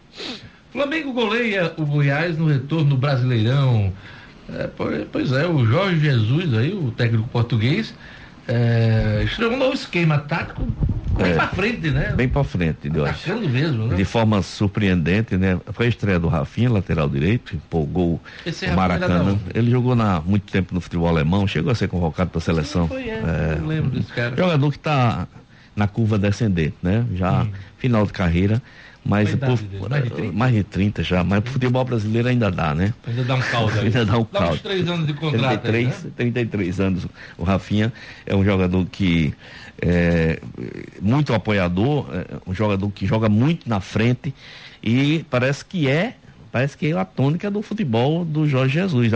[0.71, 3.91] Flamengo goleia o Goiás no retorno Brasileirão.
[4.53, 4.69] É,
[5.11, 7.93] pois, é, o Jorge Jesus aí, o técnico português,
[8.47, 10.67] é, estreou um novo esquema tático
[11.15, 11.33] bem É.
[11.35, 12.13] pra frente, né?
[12.15, 12.87] Bem para frente.
[12.89, 13.95] Atacando mesmo, né?
[13.95, 15.59] De forma surpreendente, né?
[15.73, 19.37] Foi a estreia do Rafinha, lateral direito, empolgou Esse o era da Maracanã.
[19.53, 22.87] Ele jogou na, muito tempo no futebol alemão, chegou a ser convocado para a seleção.
[22.87, 24.35] Foi, é, É, eu lembro desse cara.
[24.35, 25.27] Jogador que está
[25.75, 27.05] na curva descendente, né?
[27.15, 28.61] Já final de carreira,
[29.03, 29.87] mas por- idade dele?
[29.89, 30.33] Mais de 30?
[30.33, 32.93] mais de 30 já, mas pro futebol brasileiro ainda dá, né?
[33.07, 33.85] Ainda dá um caldo aí.
[33.85, 34.57] Ainda dá um uns caldo.
[34.59, 35.45] três anos de contrato.
[35.45, 36.11] aí, 33, né?
[36.15, 37.07] 33 anos.
[37.37, 37.91] O Rafinha
[38.25, 39.33] é um jogador que
[39.81, 40.39] é
[41.01, 44.33] muito apoiador, é um jogador que joga muito na frente
[44.83, 46.15] e parece que é
[46.51, 49.11] parece que é a tônica do futebol do Jorge Jesus.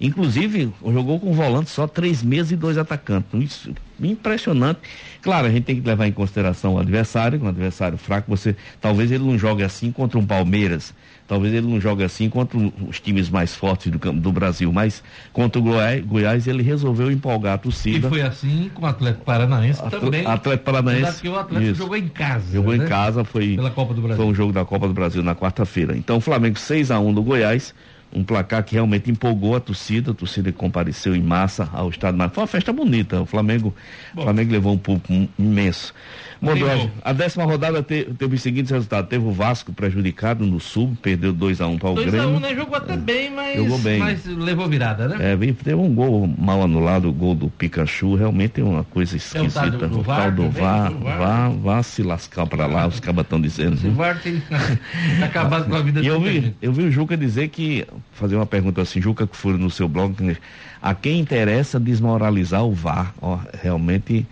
[0.00, 3.28] Inclusive, jogou com volante só três meses e dois atacantes.
[3.34, 4.80] Isso, impressionante.
[5.22, 8.30] Claro, a gente tem que levar em consideração o adversário, um adversário fraco.
[8.30, 10.94] Você, talvez ele não jogue assim contra um Palmeiras,
[11.26, 12.56] talvez ele não jogue assim contra
[12.88, 17.54] os times mais fortes do, do Brasil, mas contra o Goiás, Goiás ele resolveu empolgar
[17.54, 18.08] a E torcida.
[18.08, 20.26] foi assim com o Atlético Paranaense Atle- também.
[20.26, 21.28] Atlético Paranaense.
[21.28, 21.78] O Atlético Isso.
[21.78, 22.52] jogou em casa.
[22.52, 22.84] Jogou né?
[22.84, 24.16] em casa, foi, Pela Copa do Brasil.
[24.22, 25.96] foi um jogo da Copa do Brasil na quarta-feira.
[25.96, 27.74] Então, o Flamengo 6 a 1 do Goiás,
[28.14, 32.16] um placar que realmente empolgou a torcida, a torcida compareceu em massa ao estado.
[32.16, 33.20] Mas foi uma festa bonita.
[33.20, 33.74] O Flamengo,
[34.16, 35.92] o Flamengo levou um público im- imenso.
[36.40, 36.90] Gol.
[37.04, 39.08] a décima rodada te- teve os seguintes resultados.
[39.08, 42.28] Teve o Vasco prejudicado no Sul, perdeu 2 a 1 para o 2 Grêmio.
[42.28, 42.54] a 1 né?
[42.54, 43.98] Jogou até bem, mas, Jogou bem.
[43.98, 45.32] mas levou virada, né?
[45.32, 49.18] É, teve um gol mal anulado, o gol do Pikachu, realmente é uma coisa É
[49.18, 49.70] o tal esquisita.
[49.78, 51.18] do- do o VAR tal do VAR, do VAR.
[51.18, 53.76] vá, vá se lascar para lá, os cabas estão dizendo.
[53.88, 54.42] O VAR tem
[55.24, 56.56] acabado com a vida E eu vi, gente.
[56.60, 59.88] eu vi o Juca dizer que, fazer uma pergunta assim, Juca que foi no seu
[59.88, 60.36] blog, né,
[60.82, 64.26] a quem interessa desmoralizar o VAR, ó, realmente,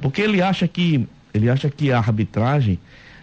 [0.00, 1.06] porque ele acha que,
[1.38, 2.78] ele acha que a arbitragem,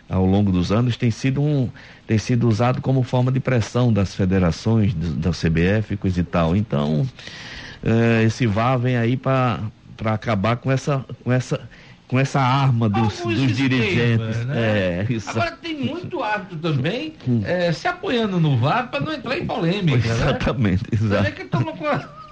[0.09, 1.69] ao longo dos anos, tem sido um,
[2.07, 7.07] tem sido usado como forma de pressão das federações, da CBF, coisa e tal, então,
[7.83, 9.59] eh, esse VAR vem aí para
[10.05, 11.59] acabar com essa, com essa,
[12.07, 14.55] com essa arma dos, dos esquema, dirigentes, né?
[14.55, 15.29] é, isso.
[15.29, 20.07] Agora tem muito árbitro também eh, se apoiando no VAR para não entrar em polêmica,
[20.07, 20.13] né?
[20.13, 21.23] Exatamente, exato.
[21.23, 22.24] vê que com.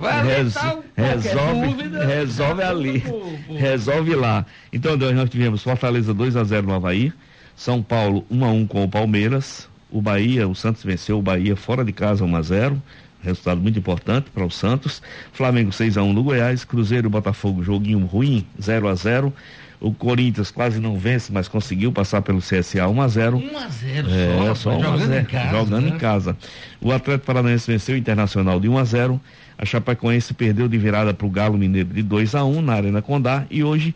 [0.00, 3.04] Vai Res- alertar qualquer resolve, dúvida, resolve ali.
[3.48, 4.46] Resolve lá.
[4.72, 7.12] Então, Deus, nós tivemos Fortaleza 2 a 0 no Havaí,
[7.54, 11.56] São Paulo 1 a 1 com o Palmeiras, o Bahia, o Santos venceu o Bahia
[11.56, 12.82] fora de casa 1 a 0.
[13.22, 15.02] Resultado muito importante para o Santos.
[15.32, 19.32] Flamengo 6 a 1 no Goiás, Cruzeiro Botafogo joguinho ruim, 0 a 0.
[19.80, 23.36] O Corinthians quase não vence, mas conseguiu passar pelo CSA 1 a 0.
[23.38, 25.50] 1 a 0 É, só, só rapaz, 1 a jogando 0, em casa.
[25.58, 25.88] jogando né?
[25.88, 26.36] em casa.
[26.80, 29.20] O Atlético Paranaense venceu o Internacional de 1 a 0.
[29.58, 33.02] A Chapecoense perdeu de virada para o Galo Mineiro de 2 a 1 na Arena
[33.02, 33.94] Condá e hoje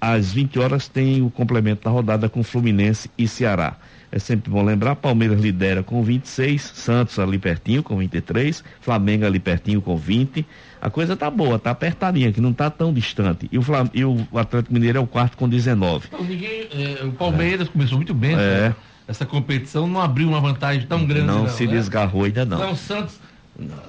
[0.00, 3.76] às 20 horas tem o complemento da rodada com Fluminense e Ceará.
[4.12, 9.38] É sempre bom lembrar, Palmeiras lidera com 26, Santos ali pertinho com 23, Flamengo ali
[9.38, 10.44] pertinho com 20.
[10.82, 13.48] A coisa tá boa, tá apertadinha, que não tá tão distante.
[13.52, 13.88] E o, Flam...
[13.94, 16.06] e o Atlético Mineiro é o quarto com 19.
[16.08, 18.66] Então, ninguém, eh, o Palmeiras começou muito bem É.
[18.66, 21.26] essa, essa competição, não abriu uma vantagem tão grande.
[21.26, 21.72] não, Não, se né?
[21.74, 22.56] desgarrou ainda não.
[22.56, 23.20] Então o Santos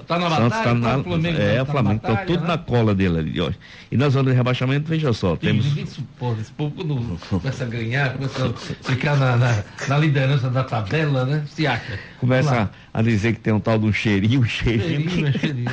[0.06, 2.24] tá na Santos batalha, tá na, tá o Flamengo é, tá o Flamengo na tá
[2.24, 2.46] tudo né?
[2.46, 3.50] na cola dele ali, ó.
[3.90, 6.40] E na zona de rebaixamento, veja só, E temos Ninguém suporta.
[6.40, 11.24] Esse povo quando começa a ganhar, começa a ficar na, na, na liderança da tabela,
[11.24, 11.44] né?
[11.46, 11.98] Se acha.
[12.18, 15.10] Começa a, a dizer que tem um tal de um cheirinho, um cheirinho.
[15.10, 15.70] Cheirinho, é cheirinho,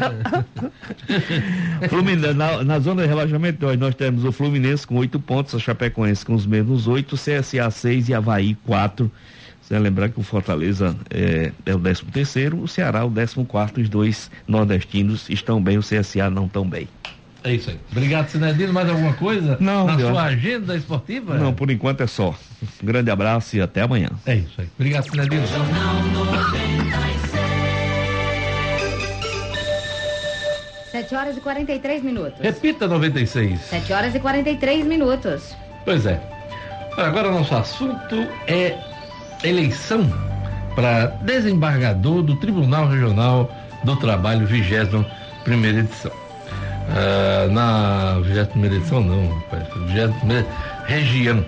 [1.81, 1.87] é.
[1.89, 5.59] Fluminense, na, na zona de rebaixamento, nós, nós temos o Fluminense com oito pontos, a
[5.59, 9.11] Chapecoense com os mesmos oito, CSA 6 e Havaí 4.
[9.69, 13.45] Você vai lembrar que o Fortaleza é, é o 13 terceiro, o Ceará o 14
[13.45, 16.87] quarto, os dois nordestinos estão bem, o CSA não tão bem.
[17.43, 17.79] É isso aí.
[17.91, 18.73] Obrigado, Sinedino.
[18.73, 21.37] Mais alguma coisa Não, na sua agenda esportiva?
[21.37, 22.33] Não, por enquanto é só.
[22.81, 24.09] Um grande abraço e até amanhã.
[24.25, 24.67] É isso aí.
[24.75, 25.43] Obrigado, Sinedino.
[30.91, 32.39] Sete horas e 43 minutos.
[32.41, 33.59] Repita 96.
[33.61, 35.55] 7 horas e 43 minutos.
[35.85, 36.19] Pois é.
[36.97, 38.15] Agora nosso assunto
[38.47, 38.88] é
[39.43, 40.11] eleição
[40.75, 43.49] para desembargador do Tribunal Regional
[43.83, 45.05] do Trabalho, 21
[45.43, 46.11] primeira edição.
[46.91, 50.45] Ah, na 21 primeira edição não, rapaz, 21 primeira
[50.85, 51.45] região.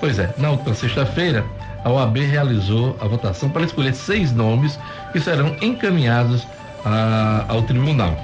[0.00, 1.44] Pois é, na última sexta-feira,
[1.84, 4.78] a OAB realizou a votação para escolher seis nomes
[5.12, 6.46] que serão encaminhados
[6.84, 8.16] a- ao tribunal.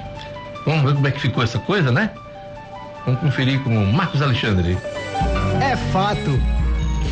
[0.65, 2.09] Vamos ver como é que ficou essa coisa, né?
[3.05, 4.77] Vamos conferir com o Marcos Alexandre.
[5.61, 6.39] É fato.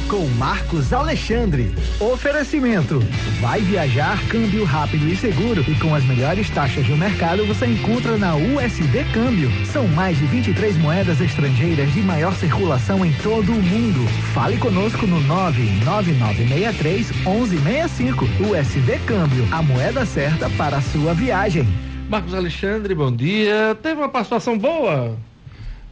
[0.07, 1.73] Com Marcos Alexandre.
[1.99, 2.99] Oferecimento.
[3.39, 5.61] Vai viajar, câmbio rápido e seguro.
[5.67, 9.49] E com as melhores taxas do mercado você encontra na USD Câmbio.
[9.65, 14.07] São mais de 23 moedas estrangeiras de maior circulação em todo o mundo.
[14.33, 18.25] Fale conosco no 99963 1165.
[18.49, 19.47] USD Câmbio.
[19.51, 21.67] A moeda certa para a sua viagem.
[22.09, 23.77] Marcos Alexandre, bom dia.
[23.81, 25.17] Teve uma participação boa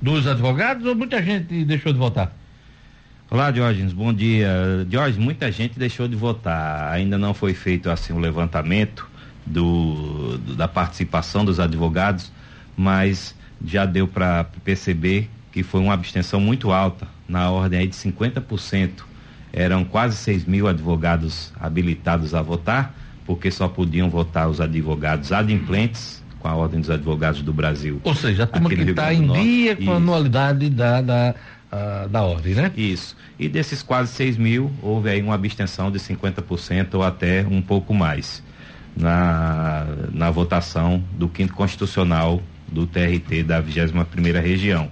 [0.02, 2.41] dos advogados ou muita gente deixou de votar?
[3.32, 4.86] Olá, Diógenes, bom dia.
[4.88, 6.92] Diógenes, muita gente deixou de votar.
[6.92, 9.10] Ainda não foi feito assim o levantamento
[9.46, 12.34] do, do- da participação dos advogados,
[12.76, 17.96] mas já deu para perceber que foi uma abstenção muito alta, na ordem aí de
[17.96, 19.06] 50%.
[19.54, 26.22] Eram quase 6 mil advogados habilitados a votar, porque só podiam votar os advogados adimplentes
[26.40, 28.02] com a Ordem dos Advogados do Brasil.
[28.04, 31.36] Ou seja, a turma que está em dia com a anualidade da, da,
[31.72, 32.72] uh, da ordem, né?
[32.76, 33.16] Isso.
[33.40, 37.94] E desses quase 6 mil, houve aí uma abstenção de 50% ou até um pouco
[37.94, 38.44] mais
[38.96, 44.90] na, na votação do quinto constitucional do TRT da 21 primeira região.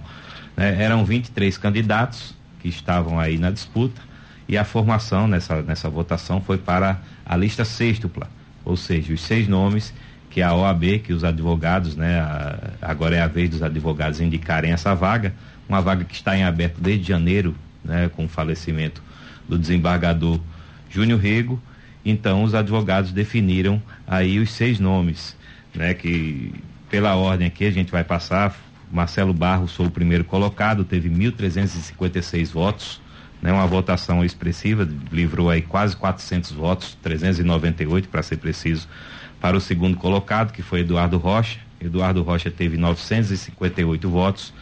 [0.56, 0.82] Né?
[0.82, 4.00] Eram 23 candidatos que estavam aí na disputa
[4.48, 8.28] e a formação nessa, nessa votação foi para a lista sextupla,
[8.64, 9.94] ou seja, os seis nomes
[10.28, 14.72] que a OAB, que os advogados, né, a, agora é a vez dos advogados indicarem
[14.72, 15.34] essa vaga,
[15.70, 17.54] uma vaga que está em aberto desde janeiro,
[17.84, 19.00] né, com o falecimento
[19.48, 20.40] do desembargador
[20.90, 21.62] Júnior Rego.
[22.04, 25.36] Então, os advogados definiram aí os seis nomes,
[25.72, 26.52] né, que
[26.90, 28.52] pela ordem aqui a gente vai passar.
[28.90, 33.00] Marcelo Barros foi o primeiro colocado, teve 1.356 votos,
[33.40, 38.88] né, uma votação expressiva, livrou aí quase 400 votos, 398 para ser preciso,
[39.40, 41.60] para o segundo colocado, que foi Eduardo Rocha.
[41.80, 44.52] Eduardo Rocha teve 958 votos.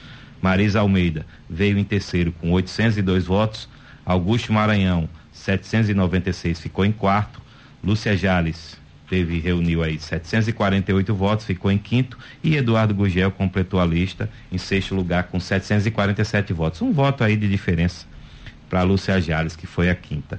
[0.41, 3.68] Marisa Almeida veio em terceiro com 802 votos.
[4.05, 7.41] Augusto Maranhão, 796, ficou em quarto.
[7.82, 8.78] Lúcia Jales
[9.09, 14.59] teve reuniu aí 748 votos, ficou em quinto e Eduardo Gugel completou a lista em
[14.59, 16.82] sexto lugar com 747 votos.
[16.82, 18.07] Um voto aí de diferença
[18.68, 20.39] para Lúcia Jales, que foi a quinta.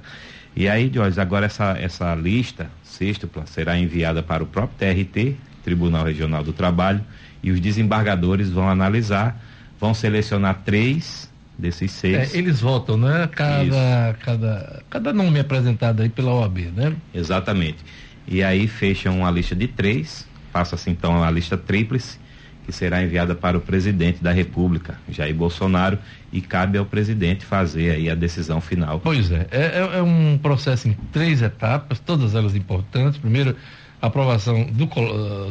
[0.54, 6.04] E aí, Jorge, agora essa, essa lista sextupla será enviada para o próprio TRT, Tribunal
[6.04, 7.04] Regional do Trabalho,
[7.42, 9.40] e os desembargadores vão analisar,
[9.80, 12.34] vão selecionar três desses seis.
[12.34, 13.28] É, eles votam, né?
[13.32, 16.94] Cada, cada, cada nome apresentado aí pela OAB, né?
[17.14, 17.78] Exatamente.
[18.26, 22.18] E aí fecham a lista de três, passa-se então a lista tríplice,
[22.64, 25.98] que será enviada para o presidente da República, Jair Bolsonaro,
[26.32, 29.00] e cabe ao presidente fazer aí a decisão final.
[29.00, 33.18] Pois é, é, é, é um processo em três etapas, todas elas importantes.
[33.18, 33.56] Primeiro,
[34.00, 34.86] aprovação do,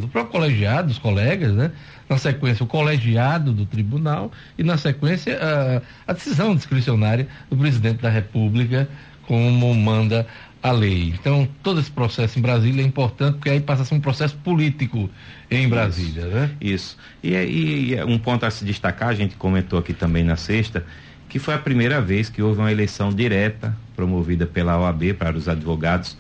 [0.02, 1.72] do próprio colegiado, dos colegas, né?
[2.08, 5.82] Na sequência, o colegiado do tribunal e, na sequência, a,
[6.12, 8.90] a decisão discricionária do presidente da República,
[9.28, 10.26] como manda
[10.62, 11.14] a lei.
[11.20, 14.36] Então, todo esse processo em Brasília é importante, porque aí passa a ser um processo
[14.38, 15.10] político
[15.50, 16.32] em Brasília, Isso.
[16.32, 16.52] né?
[16.60, 16.98] Isso.
[17.24, 20.84] E, e, e, um ponto a se destacar, a gente comentou aqui também na sexta,
[21.30, 25.48] que foi a primeira vez que houve uma eleição direta promovida pela OAB para os
[25.48, 26.18] advogados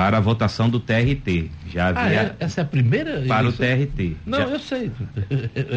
[0.00, 1.50] para a votação do TRT.
[1.68, 2.36] Já havia ah, é?
[2.40, 4.16] essa é a primeira para o TRT.
[4.24, 4.44] Não, já...
[4.46, 4.90] eu sei.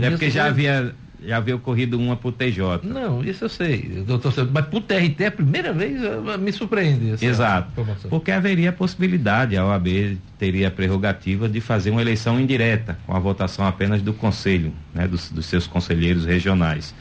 [0.01, 0.95] é porque já havia
[1.26, 2.82] já havia ocorrido uma pro TJ.
[2.84, 6.01] Não, isso eu sei, doutor, mas pro TRT é a primeira vez
[6.39, 7.26] me surpreende.
[7.26, 7.69] Exato.
[8.09, 13.15] Porque haveria a possibilidade, a OAB teria a prerrogativa de fazer uma eleição indireta, com
[13.15, 16.93] a votação apenas do conselho, né, dos, dos seus conselheiros regionais.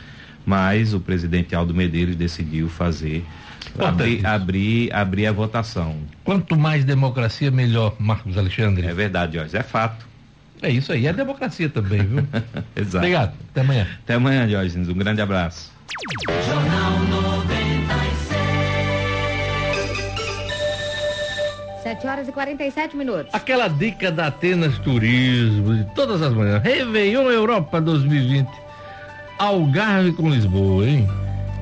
[0.46, 3.24] Mas o presidente Aldo Medeiros decidiu fazer
[3.78, 5.96] abrir, abrir, abrir a votação.
[6.24, 8.86] Quanto mais democracia, melhor, Marcos Alexandre.
[8.86, 10.06] É verdade, Jorge, é fato.
[10.60, 12.26] É isso aí, é democracia também, viu?
[12.76, 12.98] Exato.
[12.98, 13.86] Obrigado, até amanhã.
[14.04, 15.72] Até amanhã, Diógenes, um grande abraço.
[16.46, 18.12] Jornal 96.
[21.82, 23.34] 7 horas e 47 minutos.
[23.34, 26.62] Aquela dica da Atenas Turismo, de todas as manhãs.
[26.62, 28.48] Réveillon Europa 2020.
[29.38, 31.08] Algarve com Lisboa, hein?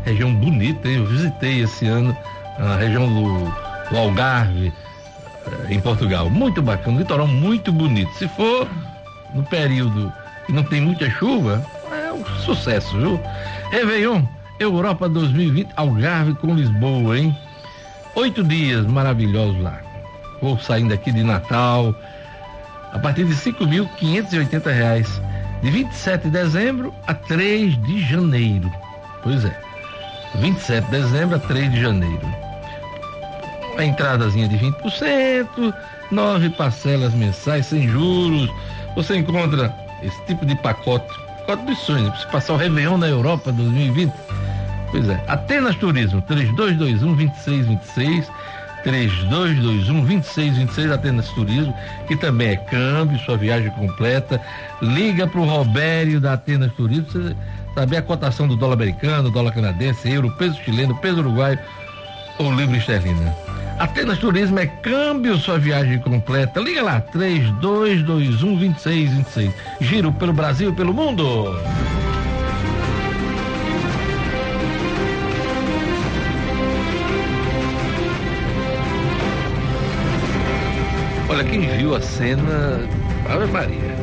[0.04, 0.96] Região bonita, hein?
[0.96, 2.16] Eu visitei esse ano
[2.58, 3.44] a região do,
[3.90, 4.72] do Algarve,
[5.46, 6.28] eh, em Portugal.
[6.28, 8.12] Muito bacana, um litoral muito bonito.
[8.14, 8.68] Se for
[9.34, 10.12] no período
[10.46, 13.20] que não tem muita chuva, é um sucesso, viu?
[13.70, 14.22] Réveillon,
[14.58, 17.36] Europa 2020, Algarve com Lisboa, hein?
[18.14, 19.80] Oito dias maravilhosos lá.
[20.42, 21.94] Vou saindo aqui de Natal
[22.92, 25.20] a partir de R$ reais
[25.62, 28.70] de 27 de dezembro a 3 de janeiro.
[29.22, 29.69] Pois é.
[30.36, 32.34] 27 de dezembro a 3 de janeiro.
[33.76, 35.74] A entradazinha de 20%,
[36.10, 38.50] nove parcelas mensais sem juros,
[38.94, 41.08] você encontra esse tipo de pacote,
[41.40, 44.12] pacote dos sonhos, para passar o Réveillon na Europa 2020.
[44.90, 48.30] Pois é, Atenas Turismo, 3221 2626,
[48.82, 51.74] 3221 2626, Atenas Turismo,
[52.08, 54.40] que também é câmbio, sua viagem completa.
[54.82, 57.36] Liga para o Robério da Atenas Turismo, você
[57.74, 61.58] saber a cotação do dólar americano, dólar canadense, euro, peso chileno, peso uruguaio
[62.38, 63.34] ou livre esterlina.
[63.78, 66.60] Atenas Turismo é câmbio sua viagem completa.
[66.60, 69.54] Liga lá, 3221 2626.
[69.80, 71.24] Giro pelo Brasil e pelo mundo.
[81.30, 82.86] Olha, quem viu a cena,
[83.30, 83.96] Ave Maria.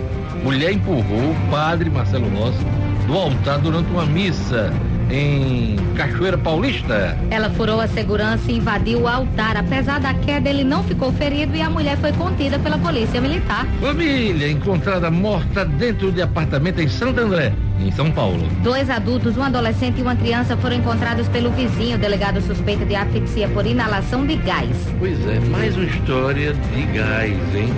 [0.43, 2.65] Mulher empurrou o padre Marcelo Rossi
[3.07, 4.71] do altar durante uma missa
[5.09, 7.17] em Cachoeira Paulista.
[7.31, 9.55] Ela furou a segurança e invadiu o altar.
[9.55, 13.65] Apesar da queda, ele não ficou ferido e a mulher foi contida pela polícia militar.
[13.79, 18.45] Família encontrada morta dentro de apartamento em Santo André, em São Paulo.
[18.61, 21.97] Dois adultos, um adolescente e uma criança foram encontrados pelo vizinho.
[21.97, 24.75] Delegado suspeita de asfixia por inalação de gás.
[24.99, 27.73] Pois é, mais uma história de gás, hein?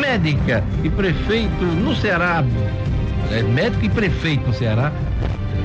[0.00, 2.44] Médica e prefeito no Ceará.
[3.30, 4.92] É, médico e prefeito no Ceará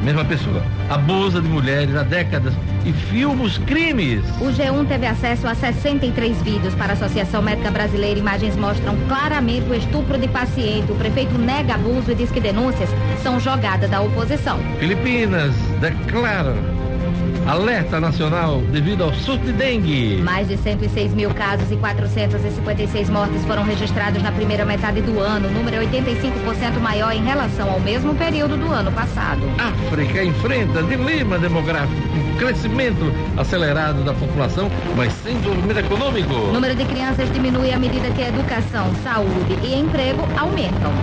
[0.04, 0.64] mesma pessoa.
[0.90, 2.54] Abusa de mulheres há décadas
[2.86, 4.24] e filma os crimes.
[4.40, 8.20] O G1 teve acesso a 63 vídeos para a Associação Médica Brasileira.
[8.20, 10.92] Imagens mostram claramente o estupro de paciente.
[10.92, 12.90] O prefeito nega abuso e diz que denúncias
[13.22, 14.60] são jogadas da oposição.
[14.80, 16.56] Filipinas declara
[17.50, 20.18] Alerta nacional devido ao surto de dengue.
[20.18, 25.50] Mais de 106 mil casos e 456 mortes foram registrados na primeira metade do ano.
[25.50, 29.42] número é 85% maior em relação ao mesmo período do ano passado.
[29.58, 32.00] África enfrenta dilema demográfico,
[32.38, 36.32] crescimento acelerado da população, mas sem desenvolvimento econômico.
[36.36, 40.94] O número de crianças diminui à medida que a educação, saúde e emprego aumentam.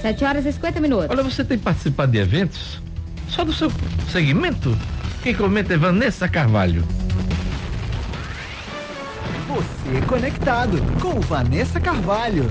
[0.00, 1.10] Sete horas e 50 minutos.
[1.10, 2.80] Olha, você tem participado de eventos?
[3.28, 3.70] Só do seu
[4.10, 4.74] segmento?
[5.22, 6.82] Quem comenta é Vanessa Carvalho.
[9.46, 12.44] Você conectado com Vanessa Carvalho.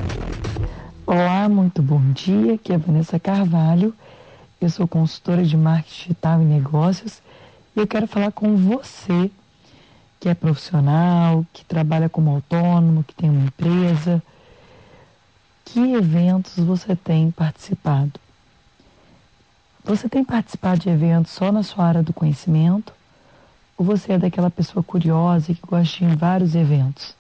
[1.08, 2.54] Olá, muito bom dia.
[2.54, 3.96] Aqui é Vanessa Carvalho.
[4.62, 7.20] Eu sou consultora de marketing digital e negócios
[7.76, 9.32] e eu quero falar com você
[10.20, 14.22] que é profissional, que trabalha como autônomo, que tem uma empresa
[15.72, 18.20] que eventos você tem participado?
[19.84, 22.92] Você tem participado de eventos só na sua área do conhecimento?
[23.78, 27.14] Ou você é daquela pessoa curiosa que gosta de ir em vários eventos?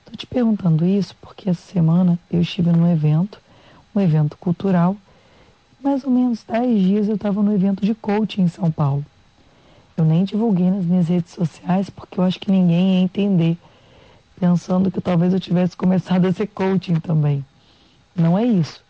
[0.00, 3.40] Estou te perguntando isso porque essa semana eu estive num evento,
[3.94, 4.96] um evento cultural.
[5.80, 9.06] Mais ou menos 10 dias eu estava no evento de coaching em São Paulo.
[9.96, 13.56] Eu nem divulguei nas minhas redes sociais porque eu acho que ninguém ia entender,
[14.38, 17.44] pensando que talvez eu tivesse começado a ser coaching também.
[18.14, 18.82] Não é isso.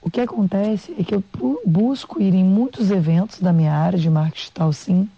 [0.00, 1.22] O que acontece é que eu
[1.64, 5.08] busco ir em muitos eventos da minha área de marketing digital, sim,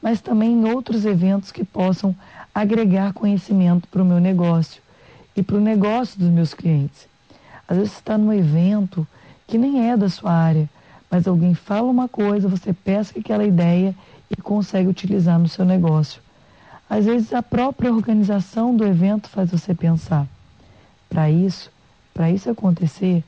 [0.00, 2.14] mas também em outros eventos que possam
[2.54, 4.80] agregar conhecimento para o meu negócio
[5.36, 7.08] e para o negócio dos meus clientes.
[7.66, 9.06] Às vezes você está num evento
[9.46, 10.68] que nem é da sua área,
[11.10, 13.94] mas alguém fala uma coisa, você pesca aquela ideia
[14.30, 16.22] e consegue utilizar no seu negócio.
[16.88, 20.26] Às vezes a própria organização do evento faz você pensar.
[21.08, 21.70] Para isso,
[22.12, 23.24] para isso acontecer,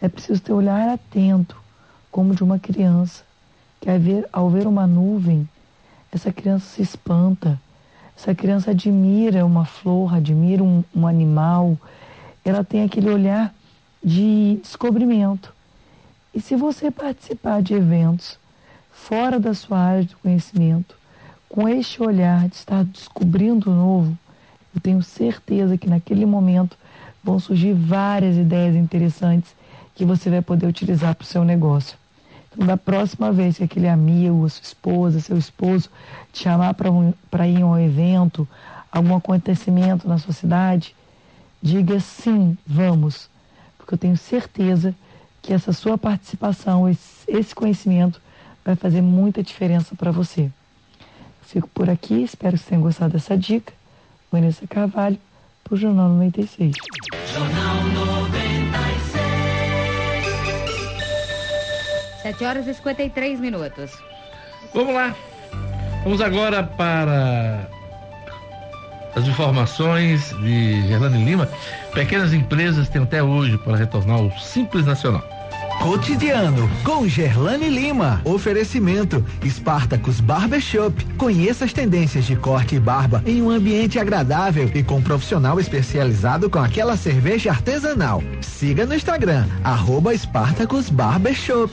[0.00, 1.56] é preciso ter olhar atento,
[2.10, 3.22] como de uma criança,
[3.80, 5.48] que ao ver, ao ver uma nuvem,
[6.10, 7.60] essa criança se espanta,
[8.16, 11.78] essa criança admira uma flor, admira um, um animal,
[12.44, 13.54] ela tem aquele olhar
[14.02, 15.54] de descobrimento.
[16.34, 18.38] E se você participar de eventos
[18.90, 20.96] fora da sua área de conhecimento,
[21.48, 24.18] com este olhar de estar descobrindo o novo,
[24.74, 26.76] eu tenho certeza que naquele momento
[27.22, 29.54] vão surgir várias ideias interessantes
[29.94, 31.96] que você vai poder utilizar para o seu negócio.
[32.52, 35.88] Então, da próxima vez que aquele amigo, sua esposa, seu esposo
[36.32, 38.46] te chamar para um, ir a um evento,
[38.90, 40.94] algum acontecimento na sua cidade,
[41.62, 43.30] diga sim, vamos,
[43.78, 44.94] porque eu tenho certeza
[45.40, 48.20] que essa sua participação, esse, conhecimento
[48.64, 50.50] vai fazer muita diferença para você.
[51.42, 53.72] fico por aqui, espero que vocês tenham gostado dessa dica.
[54.30, 55.18] Vanessa Carvalho,
[55.72, 56.76] o Jornal 96.
[57.32, 59.12] Jornal 96.
[62.22, 63.92] 7 horas e 53 minutos.
[64.74, 65.16] Vamos lá.
[66.04, 67.66] Vamos agora para
[69.16, 71.48] as informações de Gerlane Lima.
[71.94, 75.22] Pequenas empresas têm até hoje para retornar ao Simples Nacional.
[75.80, 78.20] Cotidiano com Gerlane Lima.
[78.24, 81.04] Oferecimento Spartacus Barbershop.
[81.16, 85.58] Conheça as tendências de corte e barba em um ambiente agradável e com um profissional
[85.58, 88.22] especializado com aquela cerveja artesanal.
[88.40, 91.72] Siga no Instagram, arroba Spartacus Barbershop.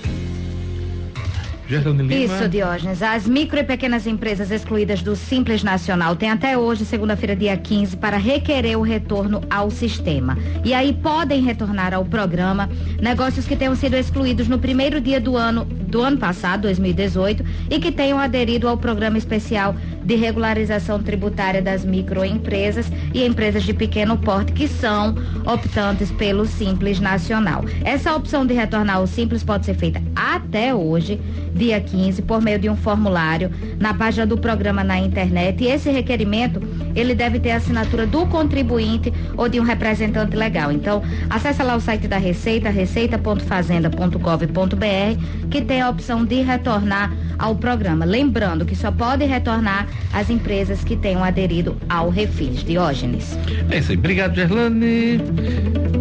[2.23, 3.03] Isso, Diógenes.
[3.03, 7.95] As micro e pequenas empresas excluídas do Simples Nacional têm até hoje, segunda-feira, dia 15,
[7.97, 10.35] para requerer o retorno ao sistema.
[10.65, 12.67] E aí podem retornar ao programa
[12.99, 17.79] negócios que tenham sido excluídos no primeiro dia do ano do ano passado, 2018, e
[17.79, 19.75] que tenham aderido ao programa especial
[20.09, 25.13] de regularização tributária das microempresas e empresas de pequeno porte que são
[25.45, 27.63] optantes pelo Simples Nacional.
[27.83, 31.21] Essa opção de retornar ao Simples pode ser feita até hoje,
[31.53, 35.63] dia 15, por meio de um formulário na página do programa na internet.
[35.63, 36.59] E esse requerimento
[36.95, 40.71] ele deve ter assinatura do contribuinte ou de um representante legal.
[40.71, 47.55] Então, acessa lá o site da Receita, receita.fazenda.gov.br, que tem a opção de retornar ao
[47.55, 48.05] programa.
[48.05, 52.63] Lembrando que só pode retornar as empresas que tenham aderido ao Refis.
[52.63, 53.37] Diógenes.
[53.69, 53.97] É isso aí.
[53.97, 55.19] Obrigado, Gerlane.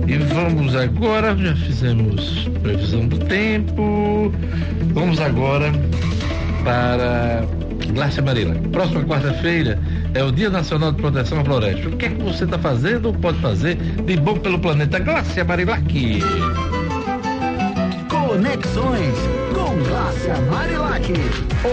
[0.06, 4.32] E vamos agora, já fizemos previsão do tempo.
[4.94, 5.72] Vamos agora
[6.64, 7.44] para
[7.92, 8.54] Glácia Marila.
[8.72, 9.78] Próxima quarta-feira
[10.14, 11.88] é o Dia Nacional de Proteção à Floresta.
[11.88, 14.98] O que é que você está fazendo ou pode fazer de bom pelo planeta?
[14.98, 16.20] Glácia Marila aqui.
[18.08, 21.12] Conexões com Glácia Marilac.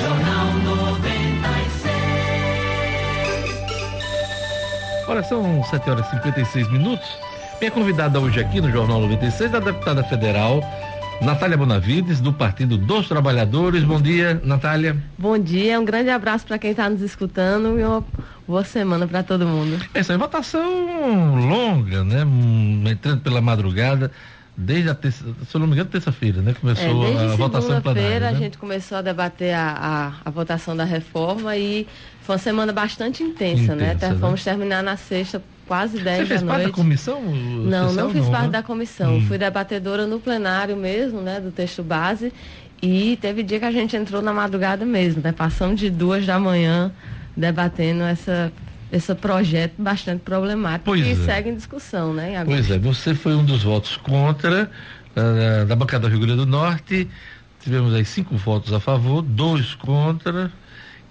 [0.00, 1.57] Jornal 96.
[5.08, 7.08] Olha, são 7 horas e 56 minutos.
[7.58, 10.60] Minha convidada hoje aqui no Jornal 96 é a deputada federal
[11.22, 13.82] Natália Bonavides, do Partido dos Trabalhadores.
[13.84, 14.96] Bom dia, Natália.
[15.16, 18.04] Bom dia, um grande abraço para quem está nos escutando e uma
[18.46, 19.82] boa semana para todo mundo.
[19.94, 22.22] Essa é votação longa, né?
[22.24, 24.12] Hum, Entrando pela madrugada
[24.58, 26.52] desde a terça, se eu não me engano, terça-feira, né?
[26.60, 28.20] Começou é, a votação plenária.
[28.20, 28.28] Né?
[28.28, 29.70] a gente começou a debater a,
[30.24, 31.86] a, a, votação da reforma e
[32.28, 33.92] foi uma semana bastante intensa, né?
[33.92, 34.10] intensa né?
[34.10, 37.22] Até fomos terminar na sexta, quase 10 Você fez da parte da comissão?
[37.22, 38.52] Não, não fiz não, parte né?
[38.52, 39.16] da comissão.
[39.16, 39.26] Hum.
[39.26, 41.40] Fui debatedora no plenário mesmo, né?
[41.40, 42.30] Do texto base.
[42.82, 45.32] E teve dia que a gente entrou na madrugada mesmo, né?
[45.32, 46.92] Passamos de duas da manhã
[47.34, 48.52] debatendo essa
[48.90, 51.16] esse projeto bastante problemático pois que é.
[51.16, 52.42] segue em discussão, né?
[52.44, 54.70] Pois é, você foi um dos votos contra
[55.16, 57.08] uh, da bancada do Rio Grande do Norte.
[57.60, 60.50] Tivemos aí cinco votos a favor, dois contra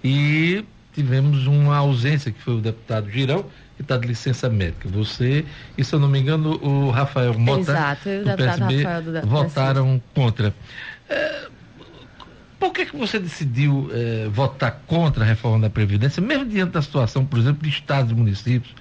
[0.02, 0.64] e
[0.98, 3.44] tivemos uma ausência que foi o deputado Girão
[3.76, 4.88] que está de licença médica.
[4.88, 5.44] Você
[5.76, 10.02] e se eu não me engano o Rafael Mota Exato, do PSB Rafael do votaram
[10.12, 10.52] contra.
[11.08, 11.48] É,
[12.58, 16.82] por que, que você decidiu eh, votar contra a reforma da Previdência, mesmo diante da
[16.82, 18.74] situação, por exemplo, de estados e municípios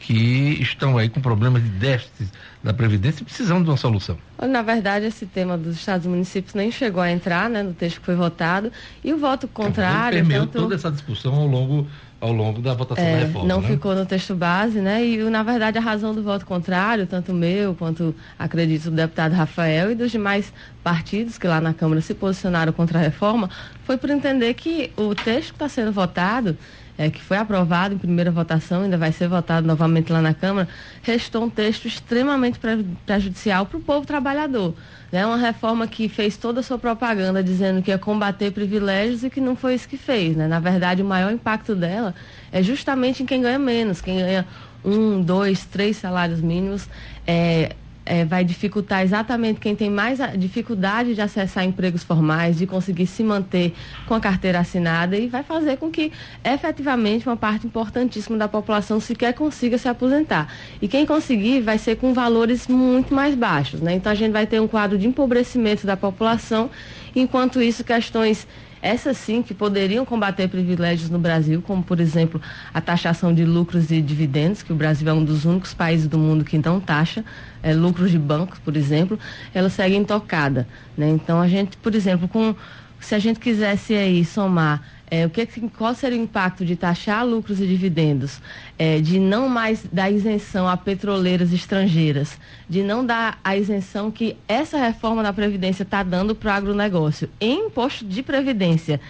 [0.00, 2.30] que estão aí com problemas de déficit
[2.64, 4.16] da Previdência e precisando de uma solução?
[4.42, 8.00] Na verdade, esse tema dos estados e municípios nem chegou a entrar né, no texto
[8.00, 8.72] que foi votado.
[9.04, 10.16] E o voto contrário.
[10.16, 10.62] Ele permeou tanto...
[10.62, 11.86] toda essa discussão ao longo
[12.20, 13.48] ao longo da votação é, da reforma.
[13.48, 13.68] Não né?
[13.68, 15.04] ficou no texto base, né?
[15.04, 19.90] E, na verdade, a razão do voto contrário, tanto meu quanto, acredito, do deputado Rafael
[19.90, 20.52] e dos demais
[20.84, 23.48] partidos que lá na Câmara se posicionaram contra a reforma,
[23.84, 26.58] foi por entender que o texto que está sendo votado,
[27.00, 30.68] é, que foi aprovado em primeira votação, ainda vai ser votado novamente lá na Câmara,
[31.00, 32.60] restou um texto extremamente
[33.06, 34.74] prejudicial para o povo trabalhador.
[35.10, 39.30] É uma reforma que fez toda a sua propaganda dizendo que ia combater privilégios e
[39.30, 40.36] que não foi isso que fez.
[40.36, 40.46] Né?
[40.46, 42.14] Na verdade, o maior impacto dela
[42.52, 44.46] é justamente em quem ganha menos, quem ganha
[44.84, 46.86] um, dois, três salários mínimos.
[47.26, 47.76] É,
[48.10, 53.22] é, vai dificultar exatamente quem tem mais dificuldade de acessar empregos formais, de conseguir se
[53.22, 53.72] manter
[54.04, 56.10] com a carteira assinada e vai fazer com que
[56.44, 60.52] efetivamente uma parte importantíssima da população sequer consiga se aposentar.
[60.82, 63.80] E quem conseguir vai ser com valores muito mais baixos.
[63.80, 63.94] Né?
[63.94, 66.68] Então a gente vai ter um quadro de empobrecimento da população,
[67.14, 68.44] enquanto isso questões
[68.82, 72.40] essas sim que poderiam combater privilégios no Brasil, como por exemplo
[72.72, 76.18] a taxação de lucros e dividendos, que o Brasil é um dos únicos países do
[76.18, 77.24] mundo que não taxa,
[77.62, 79.18] é, lucros de bancos, por exemplo,
[79.54, 80.66] elas seguem tocada.
[80.96, 81.08] Né?
[81.10, 82.54] Então a gente, por exemplo, com,
[82.98, 85.44] se a gente quisesse aí somar é, o que,
[85.76, 88.40] qual seria o impacto de taxar lucros e dividendos,
[88.78, 92.38] é, de não mais dar isenção a petroleiras estrangeiras,
[92.68, 97.28] de não dar a isenção que essa reforma da Previdência está dando para o agronegócio.
[97.40, 99.00] Em imposto de Previdência.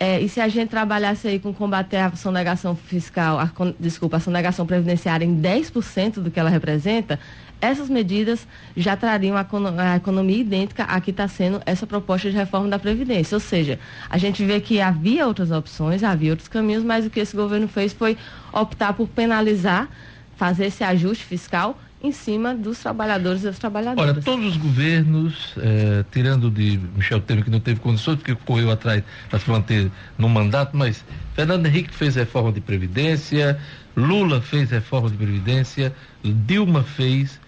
[0.00, 3.48] É, e se a gente trabalhasse aí com combater a sonegação fiscal, a,
[3.78, 7.20] desculpa, a sonegação previdenciária em 10% do que ela representa,
[7.62, 8.46] essas medidas
[8.76, 13.36] já trariam a, economia idêntica à que está sendo essa proposta de reforma da Previdência.
[13.36, 13.78] Ou seja,
[14.10, 17.68] a gente vê que havia outras opções, havia outros caminhos, mas o que esse governo
[17.68, 18.18] fez foi
[18.52, 19.88] optar por penalizar,
[20.36, 24.16] fazer esse ajuste fiscal em cima dos trabalhadores e das trabalhadoras.
[24.16, 28.72] Olha, todos os governos, eh, tirando de Michel Temer, que não teve condições, porque correu
[28.72, 29.88] atrás para se manter
[30.18, 31.04] no mandato, mas
[31.34, 33.56] Fernando Henrique fez reforma de Previdência,
[33.96, 35.94] Lula fez reforma de Previdência,
[36.24, 37.40] Dilma fez,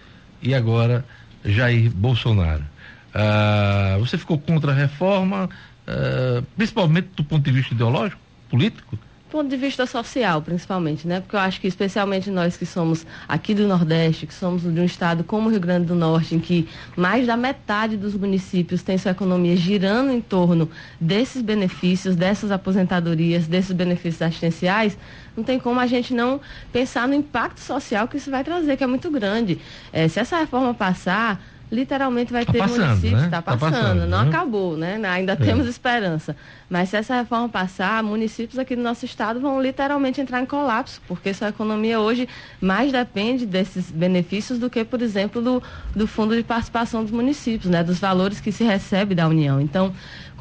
[0.45, 1.05] e agora
[1.45, 2.65] Jair Bolsonaro.
[3.13, 5.49] Ah, você ficou contra a reforma,
[5.87, 8.97] ah, principalmente do ponto de vista ideológico, político?
[8.97, 11.21] Do ponto de vista social, principalmente, né?
[11.21, 14.85] Porque eu acho que especialmente nós que somos aqui do Nordeste, que somos de um
[14.85, 18.97] estado como o Rio Grande do Norte, em que mais da metade dos municípios tem
[18.97, 20.71] sua economia girando em torno
[21.01, 24.97] desses benefícios, dessas aposentadorias, desses benefícios assistenciais,
[25.37, 26.41] não tem como a gente não
[26.73, 29.61] pensar no impacto social que isso vai trazer, que é muito grande.
[29.93, 33.43] É, se essa reforma passar, literalmente vai tá ter passando, municípios, está né?
[33.43, 34.29] tá passando, tá passando, não né?
[34.29, 35.01] acabou, né?
[35.07, 35.37] Ainda é.
[35.37, 36.37] temos esperança.
[36.69, 41.01] Mas se essa reforma passar, municípios aqui do nosso estado vão literalmente entrar em colapso,
[41.07, 42.29] porque sua economia hoje
[42.61, 45.63] mais depende desses benefícios do que, por exemplo, do,
[45.95, 47.83] do fundo de participação dos municípios, né?
[47.83, 49.61] Dos valores que se recebe da União.
[49.61, 49.93] Então,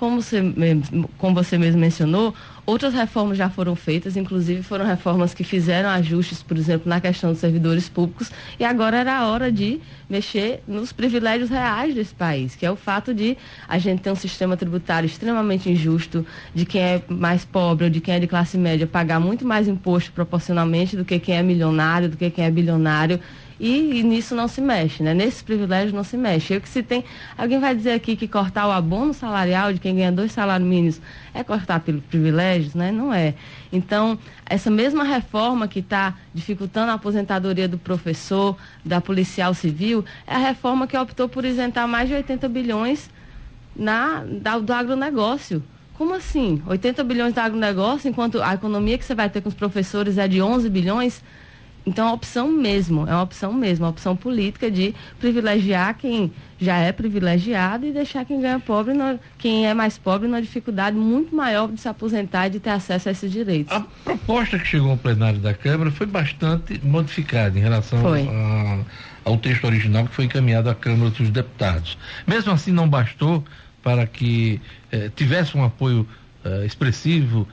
[0.03, 0.41] como você,
[1.17, 2.35] como você mesmo mencionou,
[2.65, 7.31] outras reformas já foram feitas, inclusive foram reformas que fizeram ajustes, por exemplo, na questão
[7.31, 8.29] dos servidores públicos,
[8.59, 9.79] e agora era a hora de
[10.09, 14.15] mexer nos privilégios reais desse país, que é o fato de a gente ter um
[14.15, 18.57] sistema tributário extremamente injusto, de quem é mais pobre ou de quem é de classe
[18.57, 22.51] média pagar muito mais imposto proporcionalmente do que quem é milionário, do que quem é
[22.51, 23.21] bilionário
[23.59, 25.13] e, e, nisso não se mexe, né?
[25.13, 26.53] Nesses privilégios não se mexe.
[26.53, 27.03] Eu que se tem.
[27.37, 31.01] Alguém vai dizer aqui que cortar o abono salarial de quem ganha dois salários mínimos
[31.33, 32.91] é cortar pelos privilégios, né?
[32.91, 33.35] Não é.
[33.71, 40.35] Então, essa mesma reforma que está dificultando a aposentadoria do professor, da policial civil, é
[40.35, 43.09] a reforma que optou por isentar mais de 80 bilhões
[43.75, 45.63] na, da, do agronegócio.
[45.97, 46.61] Como assim?
[46.65, 50.27] 80 bilhões do agronegócio, enquanto a economia que você vai ter com os professores é
[50.27, 51.23] de 11 bilhões?
[51.85, 56.31] Então, é uma opção mesmo, é uma opção mesmo, uma opção política de privilegiar quem
[56.59, 60.95] já é privilegiado e deixar quem ganha pobre, no, quem é mais pobre, numa dificuldade
[60.95, 63.75] muito maior de se aposentar e de ter acesso a esses direitos.
[63.75, 69.37] A proposta que chegou ao plenário da Câmara foi bastante modificada em relação a, ao
[69.37, 71.97] texto original que foi encaminhado à Câmara dos Deputados.
[72.25, 73.43] Mesmo assim, não bastou
[73.83, 74.61] para que
[74.91, 76.07] eh, tivesse um apoio
[76.45, 77.45] eh, expressivo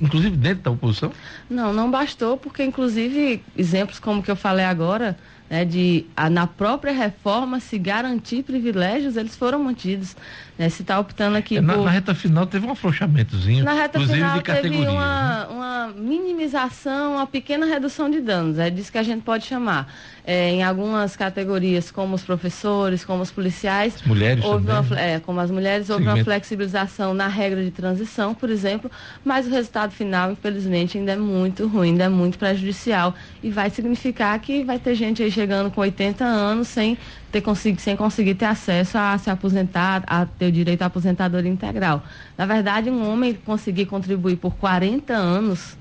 [0.00, 1.18] inclusive dentro da oposição?
[1.48, 5.18] Não, não bastou, porque inclusive exemplos como que eu falei agora,
[5.48, 10.16] né, de a, na própria reforma se garantir privilégios, eles foram mantidos.
[10.56, 11.56] Né, se está optando aqui.
[11.56, 11.84] É, na, por...
[11.84, 13.64] na, reta final teve um afrouxamentozinho.
[13.64, 15.46] Na reta final teve uma, né?
[15.50, 18.58] uma minimização, uma pequena redução de danos.
[18.60, 19.92] É disso que a gente pode chamar.
[20.24, 23.96] É, em algumas categorias, como os professores, como os policiais.
[23.96, 24.92] As mulheres houve também.
[24.92, 26.20] Uma, é, como as mulheres, houve Segmento.
[26.20, 28.90] uma flexibilização na regra de transição, por exemplo,
[29.24, 33.14] mas o resultado final, infelizmente, ainda é muito ruim, ainda é muito prejudicial.
[33.42, 36.96] E vai significar que vai ter gente aí chegando com 80 anos sem
[37.34, 41.50] ter conseguido, sem conseguir ter acesso a se aposentar, a ter o direito à aposentadoria
[41.50, 42.04] integral.
[42.38, 45.76] Na verdade, um homem conseguir contribuir por 40 anos,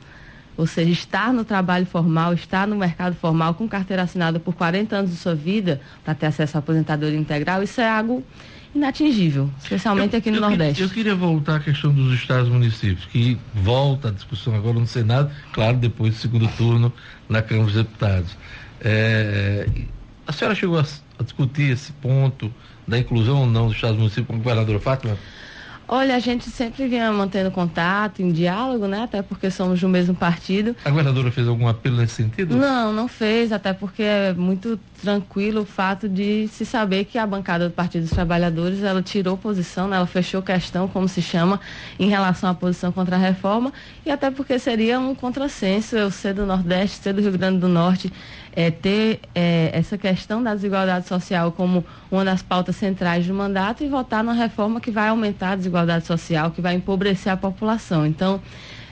[0.58, 4.96] ou seja, estar no trabalho formal, estar no mercado formal com carteira assinada por 40
[4.96, 8.24] anos de sua vida para ter acesso à aposentadoria integral, isso é algo
[8.74, 10.82] inatingível, especialmente eu, aqui no eu Nordeste.
[10.82, 14.88] eu queria voltar à questão dos estados e municípios, que volta a discussão agora no
[14.88, 16.92] Senado, claro, depois do segundo turno
[17.30, 18.36] na Câmara dos Deputados.
[18.82, 19.68] É,
[20.26, 20.86] a senhora chegou a,
[21.24, 22.54] a, discutir esse ponto
[22.88, 25.18] da inclusão ou não dos Estados municípios com a governadora Fátima?
[25.88, 29.04] Olha, a gente sempre vinha mantendo contato, em diálogo, né?
[29.04, 30.76] Até porque somos do mesmo partido.
[30.86, 32.56] A governadora fez algum apelo nesse sentido?
[32.56, 37.28] Não, não fez, até porque é muito tranquilo o fato de se saber que a
[37.28, 39.98] bancada do Partido dos Trabalhadores, ela tirou posição, né?
[39.98, 41.60] ela fechou questão, como se chama,
[42.00, 43.74] em relação à posição contra a reforma,
[44.06, 47.68] e até porque seria um contrassenso eu ser do Nordeste, ser do Rio Grande do
[47.68, 48.12] Norte,
[48.56, 53.84] é, ter é, essa questão da desigualdade social como uma das pautas centrais do mandato
[53.84, 58.06] e votar numa reforma que vai aumentar a desigualdade social, que vai empobrecer a população.
[58.06, 58.40] Então,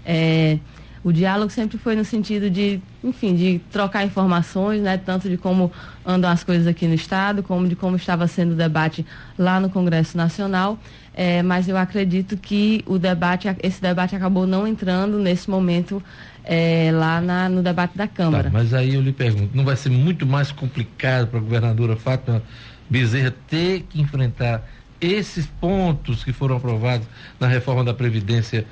[0.06, 0.60] é,
[1.04, 5.72] o diálogo sempre foi no sentido de, enfim, de trocar informações, né, tanto de como
[6.06, 9.06] andam as coisas aqui no Estado, como de como estava sendo o debate
[9.38, 10.78] lá no Congresso Nacional.
[11.14, 16.02] É, mas eu acredito que o debate, esse debate acabou não entrando nesse momento
[16.44, 18.46] é, lá na, no debate da Câmara.
[18.46, 21.96] Tá, mas aí eu lhe pergunto, não vai ser muito mais complicado para a governadora
[21.96, 22.42] Fátima
[22.90, 24.68] Bezerra ter que enfrentar
[25.00, 27.08] esses pontos que foram aprovados
[27.40, 28.66] na reforma da Previdência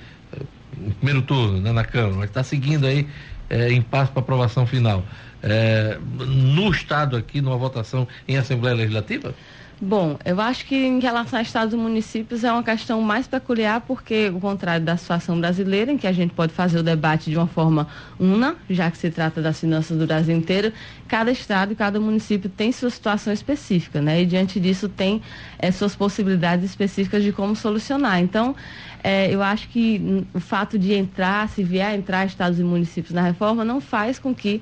[0.78, 3.08] no primeiro turno, né, na Câmara, mas está seguindo aí
[3.50, 5.04] é, em passo para aprovação final.
[5.42, 9.34] É, no Estado aqui, numa votação em Assembleia Legislativa?
[9.82, 13.80] Bom, eu acho que em relação a estados e municípios é uma questão mais peculiar,
[13.80, 17.38] porque, ao contrário da situação brasileira, em que a gente pode fazer o debate de
[17.38, 17.88] uma forma
[18.20, 20.74] una, já que se trata das finanças do Brasil inteiro,
[21.08, 24.22] cada estado e cada município tem sua situação específica, né?
[24.22, 25.22] E diante disso tem
[25.58, 28.20] é, suas possibilidades específicas de como solucionar.
[28.20, 28.58] Então,
[29.02, 33.14] é, eu acho que o fato de entrar, se vier a entrar estados e municípios
[33.14, 34.62] na reforma, não faz com que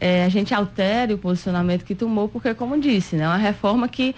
[0.00, 3.88] é, a gente altere o posicionamento que tomou, porque, como disse, né, é uma reforma
[3.88, 4.14] que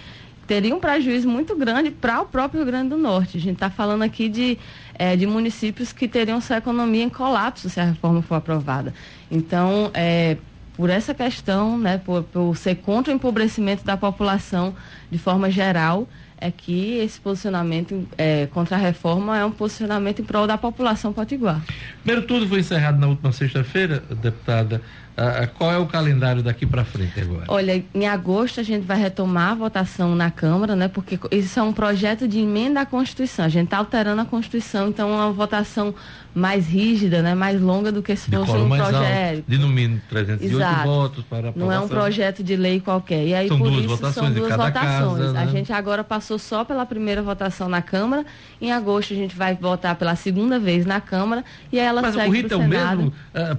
[0.49, 3.37] teria um prejuízo muito grande para o próprio Rio Grande do Norte.
[3.37, 4.57] A gente está falando aqui de,
[4.95, 8.91] é, de municípios que teriam sua economia em colapso se a reforma for aprovada.
[9.29, 10.37] Então, é,
[10.75, 14.73] por essa questão, né, por, por ser contra o empobrecimento da população
[15.11, 16.09] de forma geral,
[16.41, 21.13] é que esse posicionamento é, contra a reforma é um posicionamento em prol da população
[21.13, 21.61] potiguar.
[22.03, 24.81] Primeiro tudo foi encerrado na última sexta-feira, deputada.
[25.19, 27.43] Ah, ah, qual é o calendário daqui para frente agora?
[27.49, 30.87] Olha, em agosto a gente vai retomar a votação na Câmara, né?
[30.87, 33.43] Porque isso é um projeto de emenda à Constituição.
[33.43, 35.93] A gente está alterando a Constituição, então é uma votação
[36.33, 37.35] mais rígida, né?
[37.35, 39.37] Mais longa do que se fosse um projeto.
[39.37, 40.87] Alto, de no mínimo 308 Exato.
[40.87, 41.67] votos para aprovação.
[41.67, 43.25] Não é um projeto de lei qualquer.
[43.25, 45.19] E aí são por duas isso votações são duas votações.
[45.19, 45.39] Casa, né?
[45.41, 48.25] A gente agora passou só pela primeira votação na Câmara.
[48.61, 52.15] Em agosto a gente vai votar pela segunda vez na Câmara e aí ela Mas
[52.15, 53.13] segue o rito é o mesmo?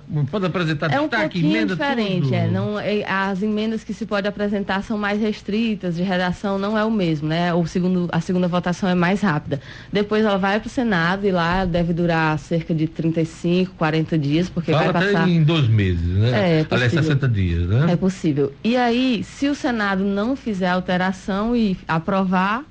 [0.08, 2.22] Uh, pode apresentar é um destaque, emenda diferente.
[2.22, 2.34] tudo?
[2.34, 6.76] É, não, é, as emendas que se pode apresentar são mais restritas, de redação não
[6.76, 7.53] é o mesmo, né?
[7.55, 9.61] O segundo, a segunda votação é mais rápida.
[9.92, 14.48] Depois ela vai para o Senado e lá deve durar cerca de 35, 40 dias,
[14.48, 15.28] porque Fala vai passar.
[15.28, 16.30] em dois meses, né?
[16.30, 17.92] É, é Aliás, 60 dias, né?
[17.92, 18.53] É possível.
[18.62, 22.64] E aí, se o Senado não fizer alteração e aprovar,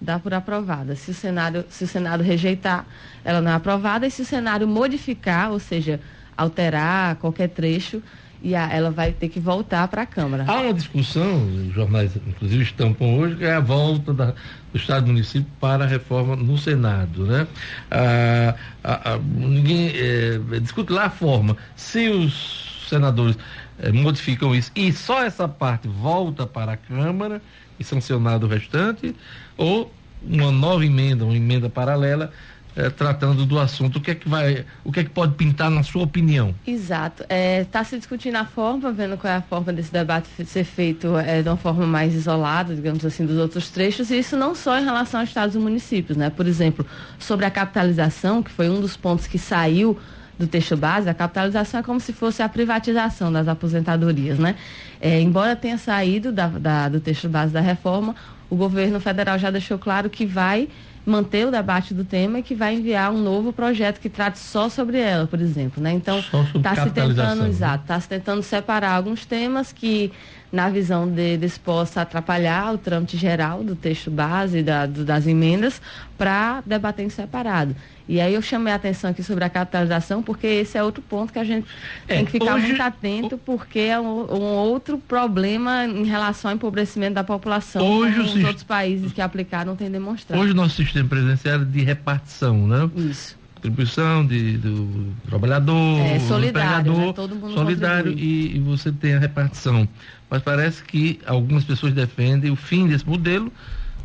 [0.00, 0.94] dá por aprovada.
[0.94, 2.86] Se o Senado, se o Senado rejeitar,
[3.24, 4.06] ela não é aprovada.
[4.06, 6.00] E se o Senado modificar, ou seja,
[6.36, 8.02] alterar qualquer trecho,
[8.44, 10.44] e a, ela vai ter que voltar para a Câmara.
[10.46, 14.26] Há uma discussão, os jornais inclusive estampam hoje, que é a volta da,
[14.70, 17.24] do Estado município para a reforma no Senado.
[17.24, 17.46] Né?
[17.90, 21.56] Ah, ah, ah, ninguém é, discute lá a forma.
[21.74, 23.38] Se os senadores
[23.78, 27.40] é, modificam isso e só essa parte volta para a Câmara
[27.80, 29.16] e sancionado o restante,
[29.56, 29.90] ou
[30.22, 32.30] uma nova emenda, uma emenda paralela
[32.76, 33.96] é, tratando do assunto.
[33.96, 36.54] O que é que vai, o que é que pode pintar na sua opinião?
[36.66, 37.22] Exato.
[37.22, 40.64] Está é, tá se discutindo a forma, vendo qual é a forma desse debate ser
[40.64, 44.54] feito é, de uma forma mais isolada, digamos assim, dos outros trechos, e isso não
[44.54, 46.30] só em relação aos estados e municípios, né?
[46.30, 46.84] Por exemplo,
[47.18, 49.98] sobre a capitalização, que foi um dos pontos que saiu
[50.36, 54.56] do texto base, a capitalização é como se fosse a privatização das aposentadorias, né?
[55.00, 58.16] É, embora tenha saído da, da, do texto base da reforma,
[58.50, 60.68] o governo federal já deixou claro que vai
[61.04, 64.68] manter o debate do tema e que vai enviar um novo projeto que trate só
[64.68, 65.92] sobre ela, por exemplo, né?
[65.92, 66.18] Então,
[66.54, 67.48] está se tentando, né?
[67.48, 70.10] exato, está se tentando separar alguns temas que
[70.50, 75.82] na visão deles possa atrapalhar o trâmite geral do texto base da, do, das emendas
[76.16, 77.74] para debater em separado.
[78.06, 81.32] E aí eu chamei a atenção aqui sobre a capitalização, porque esse é outro ponto
[81.32, 81.66] que a gente
[82.06, 86.50] é, tem que ficar hoje, muito atento, porque é um, um, outro problema em relação
[86.50, 90.42] ao empobrecimento da população, hoje os outros países que aplicaram têm demonstrado.
[90.42, 92.90] Hoje o nosso sistema presidencial é de repartição, né?
[92.96, 97.12] Isso distribuição de, do trabalhador, é, solidário, do né?
[97.14, 99.88] Todo mundo solidário e, e, você tem a repartição.
[100.28, 103.50] Mas parece que algumas pessoas defendem o fim desse modelo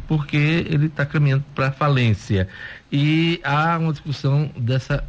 [0.09, 2.47] porque ele está caminhando para a falência.
[2.91, 5.03] E há uma discussão dessa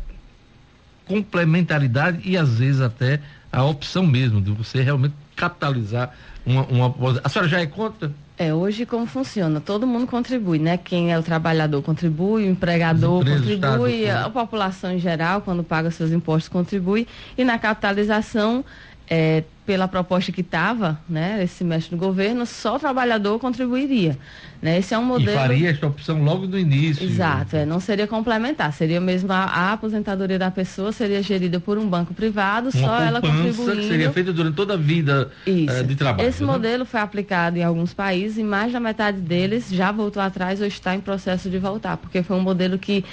[1.07, 3.19] complementaridade e às vezes até
[3.51, 7.21] a opção mesmo de você realmente capitalizar uma, uma.
[7.25, 8.13] A senhora já é contra?
[8.37, 9.59] É, hoje como funciona?
[9.59, 10.77] Todo mundo contribui, né?
[10.77, 15.65] Quem é o trabalhador contribui, o empregador empresas, contribui, Estado, a população em geral, quando
[15.65, 17.09] paga seus impostos, contribui.
[17.37, 18.65] E na capitalização,
[19.11, 24.17] é, pela proposta que estava, né, esse semestre do governo, só o trabalhador contribuiria.
[24.63, 24.79] Né?
[24.79, 25.31] Esse é um modelo.
[25.31, 27.05] E faria esta opção logo no início.
[27.05, 31.77] Exato, é, não seria complementar, seria mesmo a, a, aposentadoria da pessoa seria gerida por
[31.77, 33.77] um banco privado, Uma só ela contribuindo.
[33.77, 36.29] que seria feita durante toda a vida é, de trabalho.
[36.29, 36.47] Esse né?
[36.47, 40.67] modelo foi aplicado em alguns países e mais da metade deles já voltou atrás ou
[40.67, 43.05] está em processo de voltar, porque foi um modelo que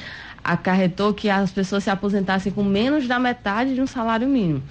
[0.44, 4.64] acarretou que as pessoas se aposentassem com menos da metade de um salário mínimo.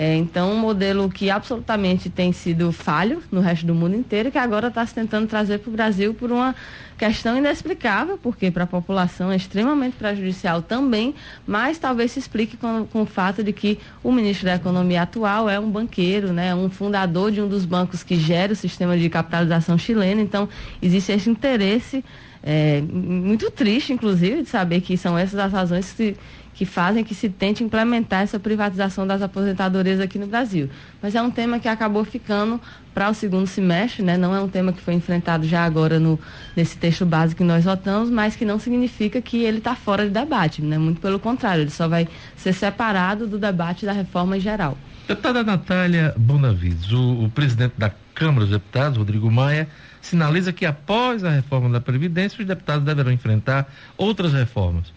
[0.00, 4.38] É, então, um modelo que absolutamente tem sido falho no resto do mundo inteiro, que
[4.38, 6.54] agora está se tentando trazer para o Brasil por uma
[6.96, 12.86] questão inexplicável, porque para a população é extremamente prejudicial também, mas talvez se explique com,
[12.86, 16.70] com, o fato de que o ministro da Economia atual é um banqueiro, né, um
[16.70, 20.48] fundador de um dos bancos que gera o sistema de capitalização chileno, então
[20.80, 22.04] existe esse interesse
[22.42, 26.16] é, muito triste, inclusive, de saber que são essas as razões que
[26.58, 30.68] que fazem que se tente implementar essa privatização das aposentadorias aqui no Brasil.
[31.00, 32.60] Mas é um tema que acabou ficando
[32.92, 34.16] para o segundo semestre, né?
[34.16, 36.18] não é um tema que foi enfrentado já agora no,
[36.56, 40.10] nesse texto básico que nós votamos, mas que não significa que ele está fora de
[40.10, 40.76] debate, né?
[40.78, 44.76] muito pelo contrário, ele só vai ser separado do debate da reforma em geral.
[45.06, 49.68] Deputada Natália Bonavides, o, o presidente da Câmara dos Deputados, Rodrigo Maia,
[50.02, 54.92] sinaliza que após a reforma da Previdência, os deputados deverão enfrentar outras reformas.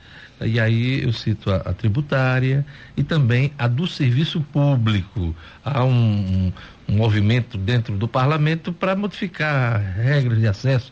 [0.45, 2.65] E aí eu cito a, a tributária
[2.95, 5.35] e também a do serviço público.
[5.63, 6.51] Há um,
[6.89, 10.91] um, movimento dentro do parlamento para modificar regras de acesso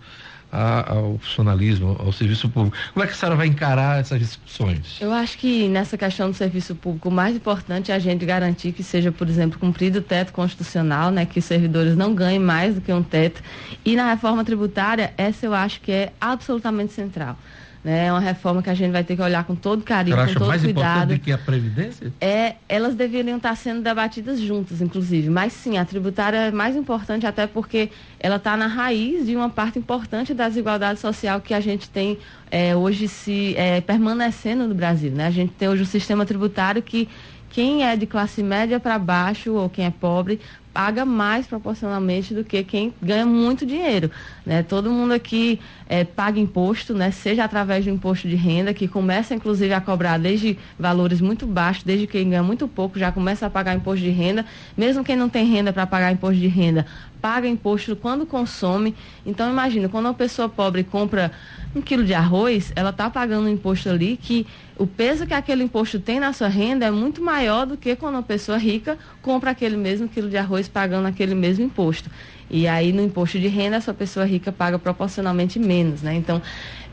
[0.51, 2.77] a, ao funcionalismo, ao serviço público.
[2.93, 4.97] Como é que a senhora vai encarar essas discussões?
[4.99, 8.71] Eu acho que nessa questão do serviço público, o mais importante é a gente garantir
[8.71, 12.75] que seja, por exemplo, cumprido o teto constitucional, né, que os servidores não ganhem mais
[12.75, 13.41] do que um teto.
[13.85, 17.37] E na reforma tributária, essa eu acho que é absolutamente central.
[17.83, 18.07] Né?
[18.07, 20.47] É uma reforma que a gente vai ter que olhar com todo carinho, com todo
[20.47, 20.81] mais cuidado.
[20.81, 22.13] importante do que a Previdência?
[22.19, 25.29] É, elas deveriam estar sendo debatidas juntas, inclusive.
[25.29, 29.49] Mas sim, a tributária é mais importante até porque ela está na raiz de uma
[29.49, 32.17] parte importante da desigualdade social que a gente tem
[32.51, 35.11] é, hoje se é, permanecendo no Brasil.
[35.11, 35.27] Né?
[35.27, 37.07] A gente tem hoje um sistema tributário que
[37.49, 40.39] quem é de classe média para baixo ou quem é pobre
[40.73, 44.11] paga mais proporcionalmente do que quem ganha muito dinheiro.
[44.45, 44.63] Né?
[44.63, 47.11] Todo mundo aqui é, paga imposto, né?
[47.11, 51.83] seja através do imposto de renda, que começa inclusive a cobrar desde valores muito baixos,
[51.83, 54.45] desde quem ganha muito pouco já começa a pagar imposto de renda.
[54.77, 56.85] Mesmo quem não tem renda para pagar imposto de renda,
[57.21, 58.95] paga imposto quando consome.
[59.25, 61.31] Então imagina, quando uma pessoa pobre compra
[61.75, 65.63] um quilo de arroz, ela está pagando um imposto ali que o peso que aquele
[65.63, 69.51] imposto tem na sua renda é muito maior do que quando uma pessoa rica compra
[69.51, 72.09] aquele mesmo quilo de arroz pagando aquele mesmo imposto.
[72.49, 76.15] E aí no imposto de renda essa pessoa rica paga proporcionalmente menos, né?
[76.15, 76.41] Então,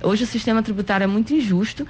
[0.03, 1.87] hoje o sistema tributário é muito injusto.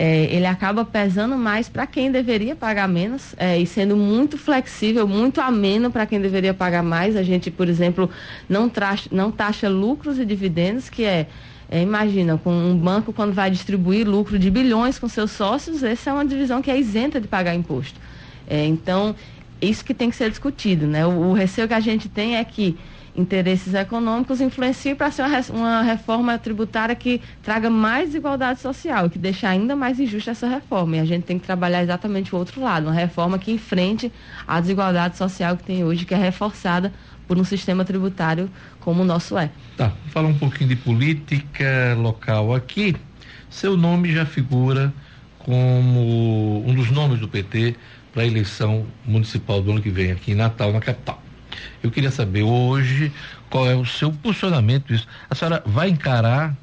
[0.00, 5.08] É, ele acaba pesando mais para quem deveria pagar menos é, e sendo muito flexível,
[5.08, 7.16] muito ameno para quem deveria pagar mais.
[7.16, 8.08] A gente, por exemplo,
[8.48, 11.26] não, traxa, não taxa lucros e dividendos, que é
[11.70, 16.08] é, imagina, com um banco quando vai distribuir lucro de bilhões com seus sócios, essa
[16.08, 18.00] é uma divisão que é isenta de pagar imposto.
[18.48, 19.14] É, então,
[19.60, 20.86] isso que tem que ser discutido.
[20.86, 21.06] Né?
[21.06, 22.78] O, o, receio que a gente tem é que
[23.18, 29.18] interesses econômicos influenciem para ser uma, uma, reforma tributária que traga mais desigualdade social, que
[29.18, 30.96] deixe ainda mais injusta essa reforma.
[30.96, 34.12] E a gente tem que trabalhar exatamente o outro lado, uma reforma que enfrente
[34.46, 36.92] a desigualdade social que tem hoje, que é reforçada
[37.26, 38.48] por um sistema tributário
[38.80, 39.50] como o nosso é.
[39.76, 42.94] Tá, falar um pouquinho de política local aqui.
[43.50, 44.94] Seu nome já figura
[45.38, 47.74] como um dos nomes do PT
[48.12, 51.27] para a eleição municipal do ano que vem aqui em Natal, na capital.
[51.82, 53.12] Eu queria saber hoje
[53.50, 55.06] qual é o seu posicionamento isso.
[55.28, 56.54] A senhora vai encarar,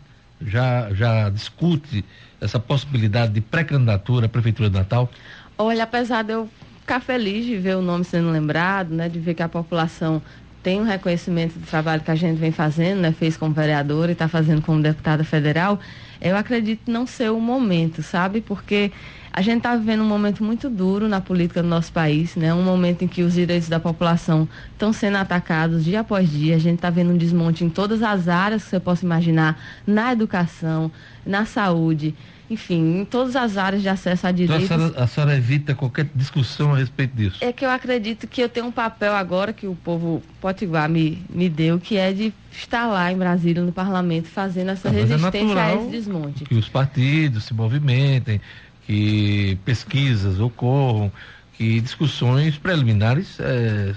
[0.42, 2.04] já, já discute
[2.40, 5.10] essa possibilidade de pré-candidatura à Prefeitura de Natal?
[5.58, 6.50] Olha, apesar de eu
[6.82, 10.22] ficar feliz de ver o nome sendo lembrado, né, de ver que a população
[10.62, 14.14] tem um reconhecimento do trabalho que a gente vem fazendo, né, fez como vereadora e
[14.14, 15.80] está fazendo como deputada federal,
[16.22, 18.42] eu acredito não ser o momento, sabe?
[18.42, 18.92] Porque
[19.38, 22.54] a gente está vivendo um momento muito duro na política do nosso país, né?
[22.54, 26.56] Um momento em que os direitos da população estão sendo atacados dia após dia.
[26.56, 30.14] A gente está vendo um desmonte em todas as áreas que você possa imaginar, na
[30.14, 30.90] educação,
[31.26, 32.16] na saúde,
[32.50, 34.66] enfim, em todas as áreas de acesso a direitos.
[34.66, 37.38] Então, a, senhora, a senhora evita qualquer discussão a respeito disso?
[37.42, 41.22] É que eu acredito que eu tenho um papel agora que o povo potiguar me,
[41.30, 45.04] me deu, que é de estar lá em Brasília, no parlamento, fazendo essa é, é
[45.04, 46.46] resistência é a esse desmonte.
[46.46, 48.40] Que os partidos se movimentem,
[48.86, 51.12] que pesquisas ocorram,
[51.54, 53.94] que discussões preliminares é,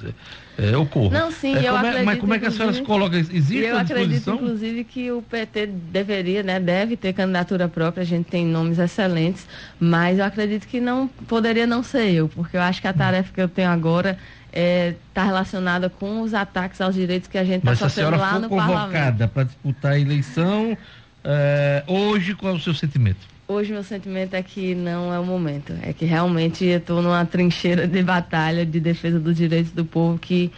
[0.58, 1.10] é, ocorram.
[1.10, 2.00] Não, sim, é, eu como acredito.
[2.00, 3.18] É, mas como é que as senhoras colocam?
[3.18, 8.06] Existe eu a acredito, inclusive, que o PT deveria, né, deve ter candidatura própria, a
[8.06, 9.46] gente tem nomes excelentes,
[9.78, 13.32] mas eu acredito que não poderia não ser eu, porque eu acho que a tarefa
[13.32, 14.18] que eu tenho agora
[14.50, 18.16] está relacionada com os ataques aos direitos que a gente está Mas se a sofrendo
[18.16, 18.80] senhora lá no parlamento.
[18.80, 20.76] convocada para disputar a eleição,
[21.22, 23.37] é, hoje qual é o seu sentimento?
[23.48, 25.72] Hoje meu sentimento é que não é o momento.
[25.82, 30.18] É que realmente eu estou numa trincheira de batalha de defesa dos direitos do povo
[30.18, 30.52] que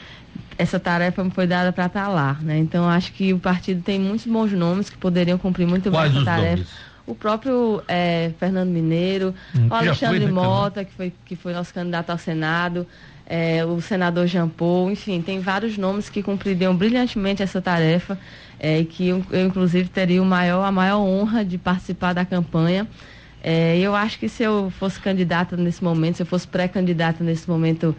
[0.59, 2.59] essa tarefa me foi dada para estar lá, né?
[2.59, 6.21] Então acho que o partido tem muitos bons nomes que poderiam cumprir muito Quais bem
[6.21, 6.57] essa tarefa.
[6.57, 6.69] nomes?
[7.07, 11.53] O próprio é, Fernando Mineiro, Hum, o Alexandre foi, né, Mota, que foi, que foi
[11.53, 12.87] nosso candidato ao Senado,
[13.27, 18.19] é, o senador Jean Paul, enfim, tem vários nomes que cumpririam brilhantemente essa tarefa
[18.61, 22.87] é, e que eu, eu, inclusive, teria maior, a maior honra de participar da campanha.
[23.43, 27.49] É, eu acho que se eu fosse candidata nesse momento, se eu fosse pré-candidata nesse
[27.49, 27.97] momento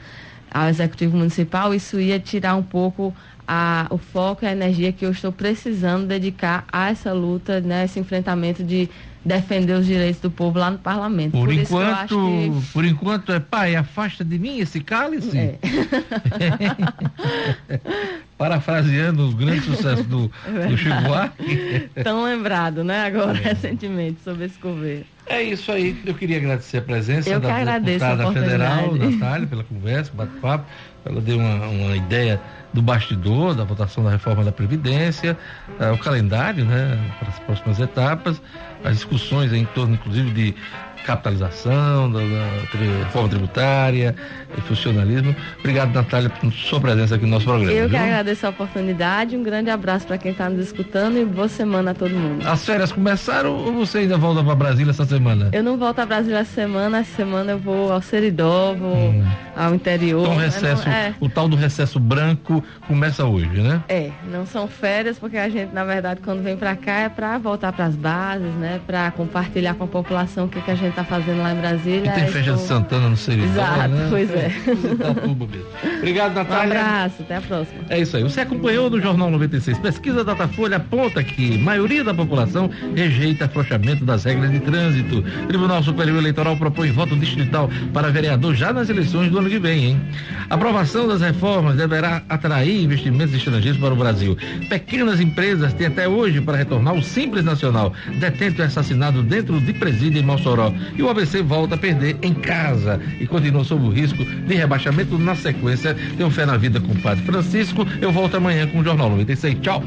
[0.52, 3.14] ao Executivo Municipal, isso ia tirar um pouco
[3.48, 7.86] a, o foco e a energia que eu estou precisando dedicar a essa luta, né,
[7.86, 8.88] esse enfrentamento de
[9.26, 11.32] defender os direitos do povo lá no parlamento.
[11.32, 14.60] Por, Por isso que eu enquanto, acho que por enquanto é pai, afasta de mim
[14.60, 15.38] esse cálice.
[15.38, 15.58] É.
[18.42, 21.00] Parafraseando o grande sucesso do, É do Chico.
[21.02, 21.90] Buarque.
[22.04, 25.06] Tão lembrado, né, agora, recentemente, sobre esse governo.
[25.28, 25.96] É isso aí.
[26.04, 28.96] Eu queria agradecer a presença Eu da deputada federal.
[28.96, 30.66] Natália, pela conversa, bate-papo.
[31.06, 32.42] Ela deu uma, uma ideia
[32.74, 35.38] do bastidor, da votação da reforma da Previdência,
[35.80, 38.42] ah, o calendário, né, para as próximas etapas,
[38.84, 40.56] as discussões em torno, inclusive, de
[41.04, 44.16] capitalização, da, da reforma tributária,
[44.58, 45.36] e funcionalismo.
[45.60, 47.72] Obrigado, Natália, por sua presença aqui no nosso programa.
[47.72, 48.04] Eu que viu?
[48.04, 51.94] agradeço a oportunidade, um grande abraço para quem está nos escutando e boa semana a
[51.94, 52.48] todo mundo.
[52.48, 55.50] As férias começaram ou você ainda volta para Brasília essa semana?
[55.54, 59.14] Eu não volto a Brasília essa semana, essa semana eu vou ao Seridó, vou
[59.56, 60.22] ao interior.
[60.22, 63.82] Então, recesso, não- é, o tal do recesso branco começa hoje, né?
[63.88, 67.38] é, não são férias, porque a gente, na verdade, quando vem para cá é para
[67.38, 68.80] voltar para as bases, né?
[68.86, 72.00] Para compartilhar com a população o que, que a gente está fazendo lá em Brasília.
[72.10, 74.08] E tem Aí festa de Santana no Seridó, Exato, né?
[74.10, 74.52] pois é.
[74.94, 75.98] Itatuba mesmo.
[75.98, 76.80] Obrigado, Um Natália.
[76.82, 77.82] abraço, até a próxima.
[77.90, 78.24] É isso aí.
[78.24, 79.78] Você acompanhou no Jornal 96.
[79.80, 85.24] Pesquisa Datafolha aponta que maioria da população rejeita afrouxamento das regras de trânsito.
[85.48, 89.86] Tribunal Superior Eleitoral propõe voto distrital para vereador já nas eleições do ano que vem,
[89.86, 90.02] hein?
[90.50, 94.38] Aprovação das reformas deverá atrair investimentos estrangeiros para o Brasil.
[94.70, 97.94] Pequenas empresas têm até hoje para retornar o Simples Nacional.
[98.20, 100.74] Detento é assassinado dentro de presídio em Mossoró.
[100.96, 105.18] E o ABC volta a perder em casa e continua sob o risco de rebaixamento
[105.18, 105.96] na sequência.
[106.18, 107.86] Tenho fé na vida com o Padre Francisco.
[108.02, 109.60] Eu volto amanhã com o Jornal 96.
[109.62, 109.84] Tchau.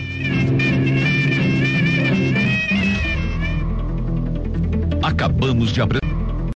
[5.03, 6.14] Acabamos de apresentar.